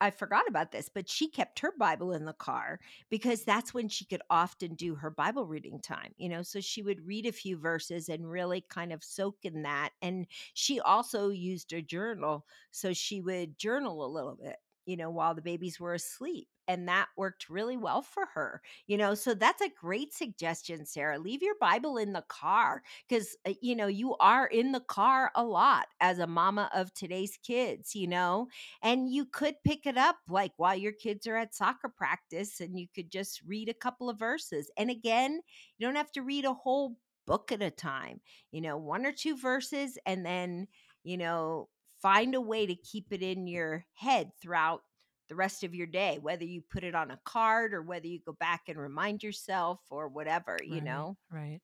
I 0.02 0.10
forgot 0.12 0.48
about 0.48 0.72
this, 0.72 0.90
but 0.90 1.10
she 1.10 1.30
kept 1.30 1.60
her 1.60 1.72
Bible 1.78 2.12
in 2.14 2.26
the 2.26 2.34
car 2.34 2.80
because 3.10 3.44
that's 3.44 3.74
when 3.74 3.88
she 3.90 4.06
could 4.06 4.22
often 4.30 4.76
do 4.76 4.96
her 4.96 5.10
Bible 5.12 5.46
reading 5.46 5.80
time, 5.80 6.14
you 6.18 6.30
know. 6.30 6.42
So 6.44 6.60
she 6.62 6.82
would 6.82 7.06
read 7.06 7.26
a 7.26 7.32
few 7.32 7.58
verses 7.58 8.10
and 8.10 8.30
really 8.30 8.62
kind 8.62 8.92
of 8.92 9.04
soak 9.04 9.38
in 9.44 9.64
that. 9.64 9.92
And 10.02 10.28
she 10.54 10.80
also 10.80 11.30
used 11.30 11.74
a 11.74 11.82
journal, 11.82 12.46
so 12.72 12.94
she 12.94 13.22
would 13.22 13.58
journal 13.58 14.06
a 14.06 14.08
little 14.12 14.36
bit. 14.36 14.58
You 14.88 14.98
know, 14.98 15.12
while 15.12 15.36
the 15.36 15.42
babies 15.44 15.80
were 15.80 15.94
asleep. 15.94 16.48
And 16.70 16.90
that 16.90 17.10
worked 17.16 17.50
really 17.50 17.78
well 17.78 18.02
for 18.02 18.26
her, 18.34 18.62
you 18.88 18.98
know. 18.98 19.16
So 19.16 19.36
that's 19.36 19.62
a 19.62 19.70
great 19.70 20.14
suggestion, 20.14 20.86
Sarah. 20.86 21.20
Leave 21.20 21.44
your 21.44 21.56
Bible 21.62 21.98
in 21.98 22.14
the 22.14 22.24
car 22.28 22.84
because, 23.08 23.38
uh, 23.48 23.54
you 23.62 23.76
know, 23.76 23.88
you 23.88 24.16
are 24.18 24.48
in 24.48 24.74
the 24.74 24.82
car 24.82 25.32
a 25.36 25.46
lot 25.46 25.88
as 26.02 26.20
a 26.20 26.28
mama 26.28 26.70
of 26.74 26.94
today's 26.94 27.38
kids, 27.42 27.96
you 27.96 28.08
know, 28.08 28.50
and 28.82 29.12
you 29.14 29.26
could 29.26 29.56
pick 29.64 29.86
it 29.86 29.98
up 29.98 30.18
like 30.28 30.54
while 30.58 30.76
your 30.76 30.92
kids 30.92 31.28
are 31.28 31.38
at 31.38 31.56
soccer 31.56 31.90
practice 31.90 32.60
and 32.60 32.80
you 32.80 32.88
could 32.94 33.12
just 33.12 33.42
read 33.46 33.70
a 33.70 33.74
couple 33.74 34.10
of 34.10 34.20
verses. 34.20 34.70
And 34.78 34.90
again, 34.90 35.42
you 35.78 35.88
don't 35.88 35.96
have 35.96 36.12
to 36.14 36.22
read 36.24 36.46
a 36.46 36.54
whole 36.54 36.98
book 37.26 37.52
at 37.52 37.62
a 37.62 37.72
time, 37.72 38.22
you 38.52 38.62
know, 38.62 38.78
one 38.78 39.06
or 39.06 39.12
two 39.12 39.38
verses 39.38 39.98
and 40.06 40.26
then, 40.26 40.68
you 41.04 41.18
know, 41.18 41.70
find 42.02 42.36
a 42.36 42.42
way 42.42 42.66
to 42.66 42.76
keep 42.76 43.12
it 43.12 43.22
in 43.22 43.48
your 43.48 43.86
head 43.94 44.32
throughout 44.42 44.82
the 45.30 45.36
rest 45.36 45.64
of 45.64 45.76
your 45.76 45.88
day, 45.88 46.20
whether 46.22 46.46
you 46.46 46.62
put 46.62 46.84
it 46.84 46.96
on 46.96 47.12
a 47.12 47.20
card 47.26 47.74
or 47.74 47.82
whether 47.82 48.08
you 48.08 48.20
go 48.26 48.34
back 48.34 48.64
and 48.70 48.80
remind 48.80 49.24
yourself 49.24 49.82
or 49.90 50.08
whatever, 50.08 50.62
you 50.64 50.82
Right, 50.82 50.82
know? 50.82 51.18
right. 51.32 51.62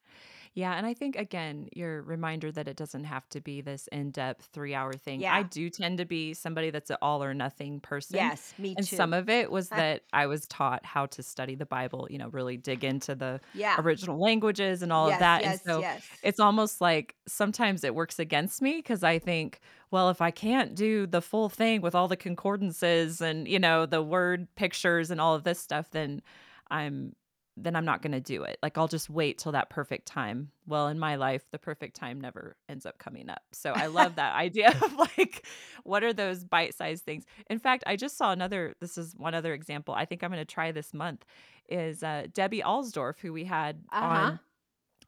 Yeah, 0.55 0.73
and 0.73 0.85
I 0.85 0.93
think 0.93 1.15
again, 1.15 1.67
your 1.73 2.03
reminder 2.03 2.51
that 2.51 2.67
it 2.67 2.77
doesn't 2.77 3.05
have 3.05 3.27
to 3.29 3.41
be 3.41 3.61
this 3.61 3.87
in-depth 3.91 4.51
3-hour 4.53 4.93
thing. 4.93 5.25
I 5.25 5.41
do 5.41 5.69
tend 5.69 5.97
to 5.97 6.05
be 6.05 6.35
somebody 6.35 6.69
that's 6.69 6.91
an 6.91 6.97
all 7.01 7.23
or 7.23 7.33
nothing 7.33 7.79
person, 7.79 8.17
Yes, 8.17 8.53
me 8.59 8.75
and 8.77 8.87
some 8.87 9.13
of 9.13 9.29
it 9.29 9.51
was 9.51 9.69
that 9.69 10.03
I 10.13 10.27
was 10.27 10.45
taught 10.47 10.85
how 10.85 11.07
to 11.07 11.23
study 11.23 11.55
the 11.55 11.65
Bible, 11.65 12.07
you 12.09 12.19
know, 12.19 12.27
really 12.29 12.57
dig 12.57 12.83
into 12.83 13.15
the 13.15 13.41
yeah. 13.55 13.75
original 13.79 14.21
languages 14.21 14.83
and 14.83 14.93
all 14.93 15.07
of 15.07 15.11
Yes, 15.11 15.19
that, 15.19 15.41
and 15.43 15.51
yes, 15.53 15.63
so 15.63 15.79
yes. 15.81 16.05
it's 16.21 16.39
almost 16.39 16.81
like 16.81 17.15
sometimes 17.27 17.83
it 17.83 17.95
works 17.95 18.19
against 18.19 18.61
me 18.61 18.75
because 18.75 19.03
I 19.03 19.17
think, 19.17 19.59
well, 19.89 20.09
if 20.11 20.21
I 20.21 20.29
can't 20.29 20.75
do 20.75 21.07
the 21.07 21.21
full 21.21 21.49
thing 21.49 21.81
with 21.81 21.95
all 21.95 22.07
the 22.07 22.17
concordances 22.17 23.21
and, 23.21 23.47
you 23.47 23.59
know, 23.59 23.85
the 23.87 24.03
word 24.03 24.47
pictures 24.55 25.09
and 25.09 25.19
all 25.19 25.33
of 25.33 25.43
this 25.43 25.59
stuff, 25.59 25.89
then 25.91 26.21
I'm 26.69 27.15
then 27.55 27.75
I'm 27.75 27.85
not 27.85 28.01
gonna 28.01 28.19
do 28.19 28.43
it. 28.43 28.57
Like, 28.63 28.77
I'll 28.77 28.87
just 28.87 29.09
wait 29.09 29.37
till 29.37 29.51
that 29.51 29.69
perfect 29.69 30.05
time. 30.07 30.51
Well, 30.65 30.87
in 30.87 30.97
my 30.97 31.15
life, 31.15 31.43
the 31.51 31.59
perfect 31.59 31.95
time 31.95 32.19
never 32.19 32.55
ends 32.67 32.85
up 32.85 32.97
coming 32.97 33.29
up. 33.29 33.41
So 33.51 33.71
I 33.71 33.87
love 33.87 34.15
that 34.15 34.33
idea 34.35 34.69
of 34.69 34.93
like, 34.95 35.45
what 35.83 36.03
are 36.03 36.13
those 36.13 36.43
bite-sized 36.43 37.03
things? 37.03 37.25
In 37.49 37.59
fact, 37.59 37.83
I 37.85 37.95
just 37.95 38.17
saw 38.17 38.31
another 38.31 38.73
this 38.81 38.97
is 38.97 39.13
one 39.15 39.33
other 39.35 39.53
example 39.53 39.93
I 39.93 40.05
think 40.05 40.23
I'm 40.23 40.29
gonna 40.31 40.45
try 40.45 40.71
this 40.71 40.93
month 40.93 41.25
is, 41.69 42.03
uh, 42.03 42.27
Debbie 42.33 42.61
Alsdorf, 42.61 43.19
who 43.19 43.31
we 43.33 43.43
had 43.45 43.83
Uh-huh. 43.91 44.05
on 44.05 44.39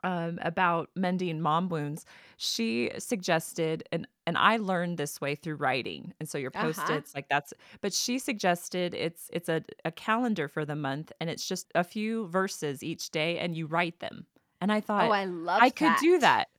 um, 0.06 0.40
about 0.44 0.92
mending 0.96 1.42
mom 1.42 1.70
wounds, 1.70 2.06
she 2.38 2.92
suggested, 3.00 3.84
and 3.92 4.08
and 4.28 4.38
I 4.38 4.58
learned 4.58 4.98
this 5.00 5.22
way 5.22 5.36
through 5.36 5.58
writing, 5.58 6.14
and 6.22 6.30
so 6.30 6.38
your 6.40 6.52
Uh-huh. 6.56 7.02
post-its 7.04 7.14
like 7.16 7.28
that's 7.30 7.54
but 7.82 7.94
she 7.94 8.20
suggested 8.20 8.96
it's 8.96 9.30
it's 9.34 9.50
a 9.50 9.64
a 9.86 9.92
calendar 9.92 10.48
for 10.50 10.66
the 10.66 10.76
month, 10.78 11.12
and 11.22 11.30
it's 11.30 11.48
just 11.48 11.72
a 11.76 11.84
few 11.84 12.28
verses 12.28 12.84
each 12.84 13.12
day, 13.12 13.40
and 13.40 13.56
you 13.58 13.68
write 13.68 14.00
them. 14.00 14.28
And 14.62 14.72
I 14.72 14.82
Oh, 14.98 15.10
thought, 15.10 15.12
oh, 15.12 15.12
I 15.12 15.26
love 15.26 15.66
I 15.66 15.72
could 15.72 15.96
that. 15.96 16.08
do 16.08 16.20
that. 16.20 16.50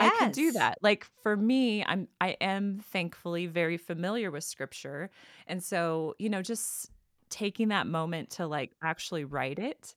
I 0.00 0.10
could 0.10 0.32
do 0.32 0.52
that. 0.52 0.78
Like 0.82 1.06
for 1.22 1.36
me, 1.36 1.84
I'm 1.84 2.08
I 2.20 2.30
am 2.40 2.80
thankfully 2.80 3.46
very 3.46 3.76
familiar 3.78 4.30
with 4.30 4.44
scripture, 4.44 5.10
and 5.46 5.62
so 5.62 6.14
you 6.18 6.28
know, 6.28 6.42
just 6.42 6.90
taking 7.30 7.68
that 7.68 7.86
moment 7.86 8.30
to 8.30 8.46
like 8.46 8.72
actually 8.82 9.24
write 9.24 9.58
it 9.58 9.94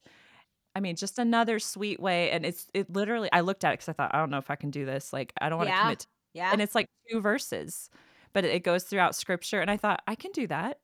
I 0.77 0.79
mean, 0.79 0.95
just 0.95 1.17
another 1.17 1.57
sweet 1.59 1.99
way, 1.99 2.29
and 2.31 2.45
it's 2.45 2.67
it 2.75 2.89
literally 2.91 3.29
I 3.33 3.41
looked 3.41 3.63
at 3.63 3.71
it 3.73 3.75
because 3.79 3.89
I 3.89 3.93
thought, 3.93 4.13
"I 4.13 4.19
don't 4.19 4.29
know 4.29 4.37
if 4.37 4.51
I 4.51 4.55
can 4.55 4.69
do 4.71 4.85
this, 4.85 5.11
like, 5.11 5.33
I 5.41 5.49
don't 5.49 5.57
wanna 5.57 5.73
Yeah. 5.73 5.73
commit" 5.73 5.99
to 6.01 6.07
Yeah. 6.33 6.53
and 6.53 6.61
it's, 6.61 6.75
like, 6.75 6.87
2 7.09 7.19
verses, 7.21 7.89
but 8.33 8.45
it 8.45 8.63
goes 8.63 8.83
throughout 8.85 9.15
scripture, 9.15 9.59
and 9.61 9.71
I 9.71 9.77
thought, 9.77 10.01
"I 10.07 10.15
can 10.15 10.31
do 10.33 10.47
that." 10.47 10.79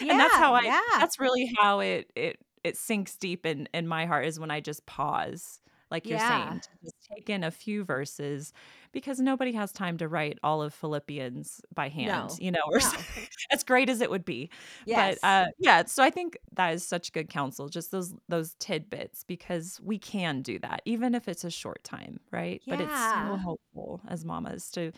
Yeah, 0.00 0.08
And 0.08 0.20
that's 0.20 0.36
how 0.36 0.54
I 0.54 0.72
yeah. 0.92 1.00
that's 1.00 1.18
really 1.18 1.52
how 1.58 1.80
it 1.80 2.12
it 2.16 2.38
it 2.64 2.76
sinks 2.76 3.16
deep 3.16 3.44
in 3.46 3.68
in 3.74 3.88
my 3.88 4.06
heart 4.06 4.26
is 4.26 4.38
when 4.40 4.50
I 4.52 4.60
just 4.60 4.86
pause, 4.86 5.60
like 5.94 6.10
you're 6.10 6.18
Yeah. 6.18 6.28
saying, 6.48 6.60
to 6.60 6.68
just 6.84 6.96
take 7.14 7.30
in 7.30 7.44
a 7.44 7.50
few 7.50 7.84
verses 7.84 8.52
because 8.92 9.20
nobody 9.20 9.52
has 9.52 9.72
time 9.72 9.96
to 9.98 10.08
write 10.08 10.38
all 10.42 10.62
of 10.62 10.74
Philippians 10.74 11.60
by 11.74 11.88
hand, 11.88 12.08
No. 12.08 12.36
you 12.40 12.50
know, 12.50 12.62
or 12.66 12.80
No. 12.80 12.90
as 13.52 13.62
great 13.64 13.88
as 13.88 14.00
it 14.00 14.10
would 14.10 14.24
be. 14.24 14.50
But, 14.94 15.18
Yes. 15.18 15.18
uh, 15.22 15.46
yeah, 15.58 15.84
so 15.86 16.02
I 16.02 16.10
think 16.10 16.36
that 16.52 16.74
is 16.74 16.86
such 16.86 17.12
good 17.12 17.28
counsel, 17.28 17.68
just 17.68 17.90
those 17.92 18.14
those 18.28 18.54
tidbits 18.60 19.24
because 19.24 19.80
we 19.82 19.98
can 19.98 20.42
do 20.42 20.58
that, 20.60 20.82
even 20.84 21.14
if 21.14 21.28
it's 21.28 21.44
a 21.44 21.50
short 21.50 21.84
time, 21.84 22.20
right? 22.32 22.62
Yeah. 22.66 22.76
But 22.76 22.80
it's 22.80 23.00
so 23.12 23.36
helpful 23.36 24.00
as 24.08 24.24
mamas 24.24 24.70
to 24.72 24.92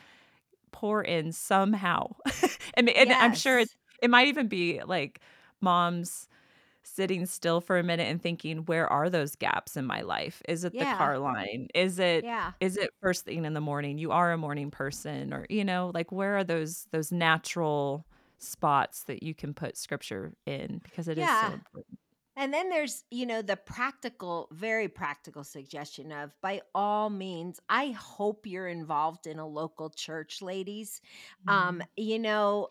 pour 0.73 1.03
in 1.03 1.33
somehow. 1.33 2.15
And 2.75 2.89
and 2.91 3.13
I'm 3.13 3.35
sure 3.35 3.59
it 3.61 3.71
it 4.03 4.11
might 4.11 4.29
even 4.29 4.49
be, 4.49 4.83
like, 4.85 5.21
moms 5.61 6.29
sitting 6.87 7.27
still 7.27 7.61
for 7.61 7.79
a 7.79 7.83
minute 7.83 8.05
and 8.09 8.22
thinking, 8.22 8.64
"Where 8.66 8.87
are 8.88 9.11
those 9.11 9.37
gaps 9.37 9.77
in 9.77 9.85
my 9.87 10.03
life? 10.03 10.42
Is 10.49 10.64
it 10.64 10.79
the 10.79 10.87
car 10.87 11.18
line? 11.18 11.68
Is 11.75 11.99
it 11.99 12.29
Yeah. 12.29 12.55
is 12.61 12.77
it 12.79 12.90
first 13.03 13.25
thing 13.27 13.44
in 13.44 13.53
the 13.55 13.61
morning? 13.61 13.99
You 13.99 14.12
are 14.12 14.33
a 14.33 14.38
morning 14.38 14.70
person," 14.70 15.33
or, 15.35 15.46
you 15.51 15.64
know, 15.64 15.90
like, 15.94 16.12
where 16.12 16.37
are 16.38 16.44
those 16.44 16.87
those 16.92 17.12
natural 17.12 18.07
spots 18.38 19.05
that 19.05 19.22
you 19.22 19.35
can 19.35 19.55
put 19.55 19.77
scripture 19.77 20.35
in 20.46 20.79
because 20.85 21.09
it 21.09 21.18
is 21.18 21.33
so 21.33 21.53
important. 21.55 21.99
And 22.38 22.53
then 22.53 22.68
there's, 22.68 23.05
you 23.11 23.25
know, 23.25 23.40
the 23.40 23.57
practical, 23.57 24.49
very 24.53 24.88
practical 24.88 25.42
suggestion 25.42 26.12
of 26.12 26.35
by 26.42 26.61
all 26.75 27.09
means, 27.09 27.61
I 27.70 27.92
hope 27.92 28.46
you're 28.46 28.68
involved 28.68 29.27
in 29.27 29.38
a 29.38 29.46
local 29.46 29.88
church, 29.90 30.42
ladies. 30.42 31.01
Um, 31.49 31.81
Mhm. 31.81 31.88
you 31.96 32.18
know, 32.18 32.68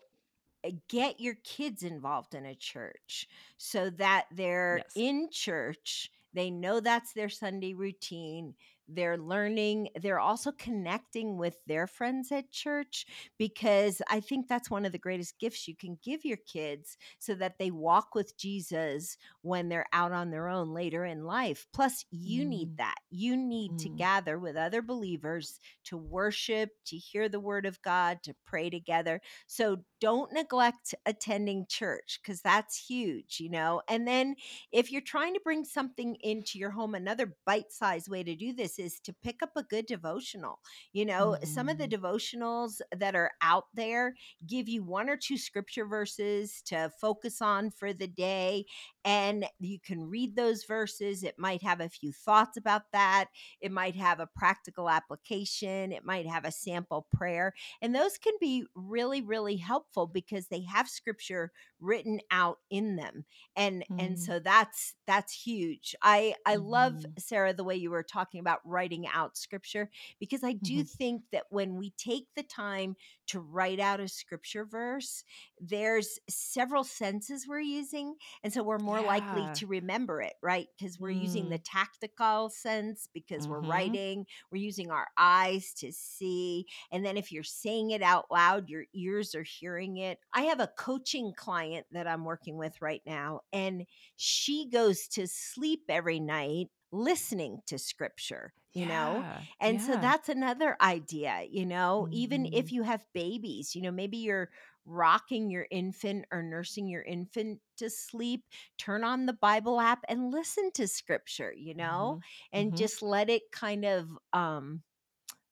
Uh, 0.66 0.72
get 0.88 1.20
your 1.20 1.36
kids 1.44 1.82
involved 1.82 2.34
in 2.34 2.46
a 2.46 2.54
church 2.54 3.28
so 3.58 3.90
that 3.90 4.26
they're 4.32 4.84
Yes. 4.84 4.92
in 4.94 5.28
church. 5.30 6.10
They 6.34 6.50
know 6.50 6.80
that's 6.80 7.12
their 7.12 7.28
Sunday 7.30 7.74
routine. 7.74 8.54
They're 8.88 9.18
learning. 9.18 9.88
They're 10.00 10.20
also 10.20 10.52
connecting 10.52 11.36
with 11.38 11.56
their 11.66 11.86
friends 11.86 12.30
at 12.32 12.50
church 12.50 13.06
because 13.38 14.00
I 14.10 14.20
think 14.20 14.48
that's 14.48 14.70
one 14.70 14.84
of 14.84 14.92
the 14.92 14.98
greatest 14.98 15.38
gifts 15.38 15.66
you 15.68 15.76
can 15.76 15.98
give 16.02 16.24
your 16.24 16.36
kids 16.38 16.96
so 17.18 17.34
that 17.34 17.58
they 17.58 17.70
walk 17.70 18.14
with 18.14 18.36
Jesus 18.36 19.16
when 19.42 19.68
they're 19.68 19.86
out 19.92 20.12
on 20.12 20.30
their 20.30 20.48
own 20.48 20.72
later 20.72 21.04
in 21.04 21.24
life. 21.24 21.66
Plus, 21.72 22.04
you 22.10 22.44
need 22.44 22.68
Mm, 22.68 22.78
that. 22.78 22.96
You 23.10 23.36
need 23.36 23.78
to 23.78 23.88
mm, 23.88 23.98
gather 23.98 24.38
with 24.38 24.56
other 24.56 24.82
believers 24.82 25.58
to 25.84 25.96
worship, 25.96 26.70
to 26.86 26.96
hear 26.96 27.28
the 27.28 27.40
word 27.40 27.66
of 27.66 27.80
God, 27.82 28.22
to 28.24 28.34
pray 28.44 28.70
together. 28.70 29.20
So 29.46 29.84
don't 30.00 30.32
neglect 30.32 30.94
attending 31.06 31.66
church 31.68 32.20
because 32.22 32.40
that's 32.42 32.86
huge, 32.86 33.38
you 33.40 33.48
know. 33.50 33.82
And 33.88 34.06
then 34.06 34.36
if 34.72 34.90
you're 34.90 35.00
trying 35.00 35.34
to 35.34 35.40
bring 35.40 35.64
something 35.64 36.16
into 36.20 36.58
your 36.58 36.70
home, 36.70 36.94
another 36.94 37.36
bite 37.44 37.72
sized 37.72 38.08
way 38.08 38.22
to 38.22 38.34
do 38.34 38.52
this 38.52 38.75
is 38.78 39.00
to 39.00 39.12
pick 39.12 39.42
up 39.42 39.50
a 39.56 39.62
good 39.62 39.86
devotional. 39.86 40.60
You 40.92 41.04
know, 41.06 41.36
some 41.44 41.68
of 41.68 41.78
the 41.78 41.86
mhm, 41.86 41.88
devotionals 41.88 42.80
that 42.96 43.14
are 43.14 43.32
out 43.42 43.64
there 43.74 44.14
give 44.46 44.68
you 44.68 44.84
one 44.84 45.08
or 45.08 45.16
two 45.16 45.38
scripture 45.38 45.86
verses 45.86 46.62
to 46.66 46.90
focus 47.00 47.40
on 47.40 47.70
for 47.70 47.92
the 47.92 48.06
day. 48.08 48.64
And 49.04 49.46
you 49.58 49.78
can 49.78 50.02
read 50.08 50.36
those 50.36 50.64
verses. 50.64 51.22
It 51.22 51.36
might 51.38 51.62
have 51.62 51.80
a 51.80 51.88
few 51.88 52.12
thoughts 52.12 52.56
about 52.56 52.82
that. 52.92 53.26
It 53.60 53.70
might 53.72 53.94
have 53.96 54.20
a 54.20 54.26
practical 54.26 54.90
application. 54.90 55.92
It 55.92 56.04
might 56.04 56.26
have 56.26 56.44
a 56.44 56.52
sample 56.52 57.06
prayer 57.14 57.52
and 57.80 57.94
those 57.94 58.18
can 58.18 58.34
be 58.40 58.64
really 58.74 59.20
really 59.22 59.56
helpful 59.56 60.06
because 60.06 60.48
they 60.48 60.62
have 60.62 60.88
scripture 60.88 61.52
written 61.80 62.20
out 62.30 62.58
in 62.70 62.96
them 62.96 63.24
and 63.56 63.84
and 63.98 64.18
mm, 64.18 64.18
so 64.18 64.38
that's 64.38 64.94
that's 65.06 65.32
huge 65.32 65.94
i 66.02 66.34
i 66.46 66.56
love 66.56 67.04
mhm, 67.04 67.16
sarah 67.18 67.52
the 67.52 67.64
way 67.64 67.74
you 67.76 67.90
were 67.90 68.02
talking 68.02 68.40
about 68.40 68.60
writing 68.66 69.06
out 69.12 69.36
scripture 69.36 69.90
because 70.18 70.42
i 70.44 70.52
do 70.52 70.82
mhm. 70.82 70.88
think 70.98 71.22
that 71.32 71.44
when 71.50 71.76
we 71.76 71.90
take 71.96 72.26
the 72.36 72.42
time 72.42 72.96
to 73.26 73.40
write 73.40 73.80
out 73.80 74.00
a 74.00 74.08
scripture 74.08 74.64
verse 74.64 75.24
there's 75.60 76.18
several 76.28 76.84
senses 76.84 77.46
we're 77.48 77.60
using 77.60 78.14
and 78.42 78.52
so 78.52 78.62
we're 78.62 78.78
more 78.78 79.00
likely 79.00 79.48
to 79.54 79.66
remember 79.66 80.20
it 80.20 80.34
right 80.42 80.68
because 80.78 80.98
we're 80.98 81.10
using 81.10 81.48
the 81.48 81.58
Mm, 81.58 81.62
tactical 81.64 82.50
sense 82.50 83.08
because 83.14 83.48
we're 83.48 83.62
mhm. 83.62 83.68
writing 83.68 84.26
we're 84.50 84.62
using 84.62 84.90
our 84.90 85.08
eyes 85.18 85.72
to 85.74 85.92
see 85.92 86.66
and 86.90 87.04
then 87.04 87.16
if 87.16 87.32
you're 87.32 87.42
saying 87.42 87.90
it 87.90 88.02
out 88.02 88.26
loud, 88.30 88.68
your 88.68 88.84
ears 88.94 89.34
are 89.34 89.42
hearing 89.42 89.96
it. 89.98 90.18
I 90.32 90.42
have 90.42 90.60
a 90.60 90.70
coaching 90.78 91.32
client 91.36 91.86
that 91.92 92.06
I'm 92.06 92.24
working 92.24 92.56
with 92.56 92.80
right 92.80 93.02
now, 93.06 93.40
and 93.52 93.86
she 94.16 94.68
goes 94.70 95.08
to 95.08 95.26
sleep 95.26 95.82
every 95.88 96.20
night 96.20 96.68
listening 96.96 97.62
to 97.66 97.78
scripture, 97.78 98.54
you 98.72 98.86
know? 98.86 99.26
Yeah, 99.26 99.44
And 99.60 99.80
so 99.80 99.96
that's 99.96 100.28
another 100.28 100.76
idea, 100.80 101.46
you 101.50 101.66
know, 101.66 102.08
even 102.10 102.48
if 102.52 102.70
Mhm, 102.70 102.72
you 102.72 102.82
have 102.82 103.04
babies, 103.14 103.74
you 103.74 103.82
know, 103.82 103.90
maybe 103.92 104.18
you're 104.18 104.50
rocking 104.84 105.50
your 105.50 105.66
infant 105.70 106.26
or 106.30 106.42
nursing 106.42 106.88
your 106.88 107.02
infant 107.02 107.60
to 107.76 107.90
sleep, 107.90 108.44
turn 108.78 109.02
on 109.04 109.26
the 109.26 109.32
Bible 109.32 109.80
app 109.80 110.04
and 110.08 110.30
listen 110.30 110.70
to 110.72 110.86
scripture, 110.86 111.52
you 111.52 111.74
know, 111.74 112.18
mhm, 112.18 112.22
and 112.52 112.74
mhm. 112.74 112.76
just 112.76 113.02
let 113.02 113.28
it 113.30 113.50
kind 113.52 113.84
of 113.84 114.08
um 114.32 114.82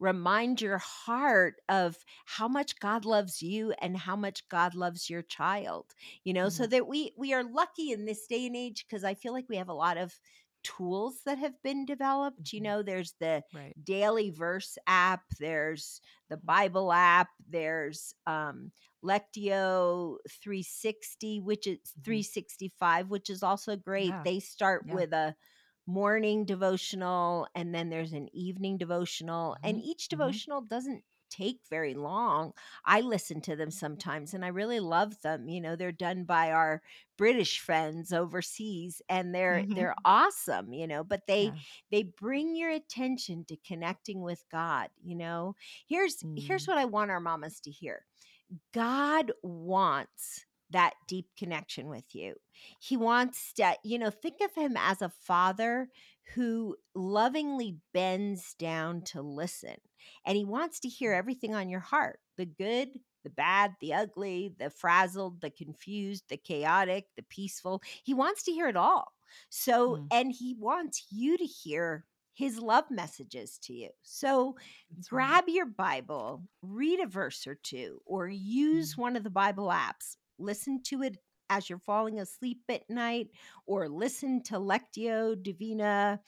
remind 0.01 0.61
your 0.61 0.79
heart 0.79 1.55
of 1.69 1.97
how 2.27 2.49
much 2.49 2.79
God 2.81 3.05
loves 3.05 3.41
you 3.43 3.73
and 3.81 3.97
how 3.97 4.17
much 4.17 4.49
God 4.49 4.75
loves 4.75 5.09
your 5.09 5.23
child. 5.23 5.95
You 6.25 6.33
know, 6.35 6.49
so 6.49 6.67
Mm, 6.67 6.69
that 6.69 6.87
we 6.89 7.13
we 7.17 7.33
are 7.33 7.45
lucky 7.45 7.91
in 7.93 8.05
this 8.05 8.27
day 8.27 8.47
and 8.47 8.57
age 8.57 8.85
because 8.87 9.05
I 9.05 9.15
feel 9.15 9.33
like 9.33 9.47
we 9.49 9.57
have 9.57 9.69
a 9.69 9.73
lot 9.75 9.97
of 9.97 10.21
tools 10.65 11.23
that 11.27 11.39
have 11.39 11.63
been 11.63 11.87
developed. 11.87 12.53
You 12.53 12.61
mhm. 12.61 12.63
know, 12.63 12.83
there's 12.83 13.15
the 13.21 13.45
Right. 13.53 13.77
daily 13.83 14.31
verse 14.31 14.79
app, 14.87 15.23
there's 15.39 16.01
the 16.31 16.37
Bible 16.39 16.93
app, 16.93 17.29
there's 17.49 18.15
um 18.27 18.73
Lectio 19.05 20.19
360, 20.31 21.41
which 21.41 21.67
is 21.67 21.79
mhm. 21.97 22.25
365, 22.25 23.11
which 23.11 23.31
is 23.31 23.43
also 23.43 23.77
great. 23.77 24.17
Yeah. 24.17 24.27
They 24.27 24.41
start 24.41 24.85
Yeah. 24.85 24.91
with 24.91 25.13
a 25.13 25.37
morning 25.87 26.45
devotional 26.47 27.47
and 27.55 27.75
then 27.75 27.91
there's 27.91 28.13
an 28.15 28.29
evening 28.35 28.79
devotional, 28.79 29.57
and 29.63 29.79
Mhm, 29.79 29.83
each 29.83 30.09
mhm, 30.11 30.45
devotional 30.49 30.63
doesn't 30.63 31.05
take 31.35 31.61
very 31.69 31.95
long. 31.95 32.53
I 32.85 33.01
listen 33.01 33.41
to 33.43 33.57
them 33.57 33.71
sometimes 33.71 34.35
and 34.35 34.45
I 34.45 34.49
really 34.49 34.81
love 34.81 35.21
them. 35.23 35.49
You 35.49 35.61
know, 35.61 35.77
they're 35.77 35.93
done 35.93 36.25
by 36.25 36.53
our 36.53 36.83
British 37.17 37.61
friends 37.61 38.13
overseas 38.13 39.01
and 39.09 39.35
they're 39.35 39.67
mhm. 39.67 39.75
they're 39.75 39.95
awesome, 40.05 40.73
you 40.73 40.87
know, 40.87 41.05
but 41.05 41.27
they 41.27 41.53
Yeah. 41.53 41.63
they 41.91 42.03
bring 42.03 42.57
your 42.57 42.71
attention 42.71 43.45
to 43.47 43.57
connecting 43.59 44.21
with 44.23 44.45
God, 44.51 44.91
you 45.03 45.15
know. 45.17 45.55
Here's 45.87 46.25
here's 46.37 46.65
Mm, 46.65 46.69
what 46.69 46.79
I 46.79 46.85
want 46.85 47.11
our 47.11 47.21
mamas 47.21 47.61
to 47.61 47.71
hear. 47.71 48.07
God 48.73 49.33
wants 49.43 50.47
that 50.71 50.95
deep 51.07 51.27
connection 51.39 51.89
with 51.89 52.15
you. 52.15 52.35
He 52.81 52.97
wants 52.97 53.53
to, 53.55 53.77
you 53.85 53.99
know, 53.99 54.11
think 54.11 54.37
of 54.43 54.55
him 54.55 54.77
as 54.77 55.03
a 55.03 55.13
father 55.23 55.89
who 56.35 56.77
lovingly 56.95 57.77
bends 57.93 58.55
down 58.55 59.03
to 59.03 59.23
listen. 59.23 59.77
And 60.27 60.37
he 60.37 60.45
wants 60.45 60.81
to 60.81 60.89
hear 60.89 61.13
everything 61.13 61.55
on 61.55 61.69
your 61.69 61.81
heart 61.81 62.19
the 62.37 62.47
good, 62.47 62.89
the 63.23 63.31
bad, 63.31 63.75
the 63.81 63.95
ugly, 63.95 64.55
the 64.59 64.71
frazzled, 64.71 65.41
the 65.41 65.51
confused, 65.51 66.25
the 66.29 66.37
chaotic, 66.37 67.07
the 67.17 67.23
peaceful. 67.23 67.83
He 68.03 68.15
wants 68.15 68.43
to 68.45 68.53
hear 68.53 68.69
it 68.69 68.77
all. 68.77 69.13
So, 69.51 69.97
mm. 69.97 70.07
and 70.13 70.33
he 70.33 70.55
wants 70.59 71.07
you 71.11 71.37
to 71.37 71.45
hear 71.45 72.05
his 72.35 72.59
love 72.59 72.85
messages 72.91 73.59
to 73.63 73.73
you. 73.73 73.91
So, 74.03 74.57
That's 74.95 75.13
right. 75.13 75.27
grab 75.29 75.45
your 75.49 75.67
Bible, 75.67 76.43
read 76.63 77.01
a 77.01 77.07
verse 77.07 77.47
or 77.47 77.55
two, 77.55 78.01
or 78.05 78.29
use 78.29 78.95
Mm, 78.95 78.99
one 78.99 79.17
of 79.17 79.25
the 79.25 79.31
Bible 79.31 79.69
apps. 79.69 80.17
Listen 80.39 80.83
to 80.85 81.03
it 81.03 81.19
as 81.51 81.69
you're 81.69 81.79
falling 81.79 82.19
asleep 82.21 82.63
at 82.69 82.89
night, 82.89 83.29
or 83.67 83.89
listen 83.89 84.43
to 84.45 84.55
Lectio 84.55 85.41
Divina 85.41 86.21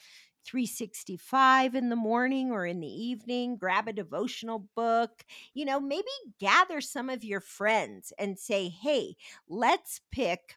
365 0.44 1.74
in 1.74 1.88
the 1.88 1.96
morning 1.96 2.50
or 2.50 2.66
in 2.66 2.80
the 2.80 2.86
evening. 2.86 3.56
Grab 3.56 3.88
a 3.88 3.92
devotional 3.92 4.68
book. 4.76 5.24
You 5.54 5.64
know, 5.64 5.80
maybe 5.80 6.04
gather 6.38 6.80
some 6.80 7.08
of 7.08 7.24
your 7.24 7.40
friends 7.40 8.12
and 8.18 8.38
say, 8.38 8.68
hey, 8.68 9.16
let's 9.48 10.00
pick 10.12 10.56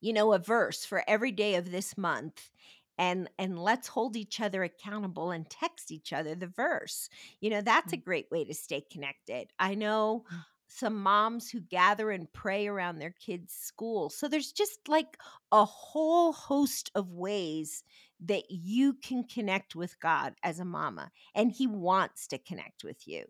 you 0.00 0.12
know, 0.12 0.32
a 0.32 0.38
verse 0.38 0.84
for 0.84 1.02
every 1.08 1.32
day 1.32 1.54
of 1.56 1.70
this 1.70 1.96
month 1.96 2.50
and 2.98 3.28
and 3.38 3.58
let's 3.58 3.88
hold 3.88 4.16
each 4.16 4.40
other 4.40 4.62
accountable 4.62 5.30
and 5.30 5.48
text 5.50 5.90
each 5.90 6.12
other 6.12 6.34
the 6.34 6.46
verse. 6.46 7.08
You 7.40 7.50
know, 7.50 7.60
that's 7.60 7.92
a 7.92 7.96
mm, 7.96 8.04
great 8.04 8.30
way 8.30 8.44
to 8.44 8.54
stay 8.54 8.82
connected. 8.90 9.48
I 9.58 9.74
know 9.74 10.24
mm. 10.32 10.44
Some 10.68 11.00
moms 11.00 11.50
who 11.50 11.60
gather 11.60 12.10
and 12.10 12.32
pray 12.32 12.66
around 12.66 12.98
their 12.98 13.14
kids' 13.18 13.52
school. 13.52 14.10
So 14.10 14.28
there's 14.28 14.52
just 14.52 14.88
like 14.88 15.16
a 15.52 15.64
whole 15.64 16.32
host 16.32 16.90
of 16.94 17.12
ways 17.12 17.84
that 18.24 18.44
you 18.50 18.94
can 18.94 19.24
connect 19.24 19.76
with 19.76 19.98
God 20.00 20.34
as 20.42 20.58
a 20.58 20.64
mama 20.64 21.10
and 21.34 21.52
he 21.52 21.66
wants 21.66 22.26
to 22.28 22.38
connect 22.38 22.82
with 22.84 23.06
you. 23.06 23.24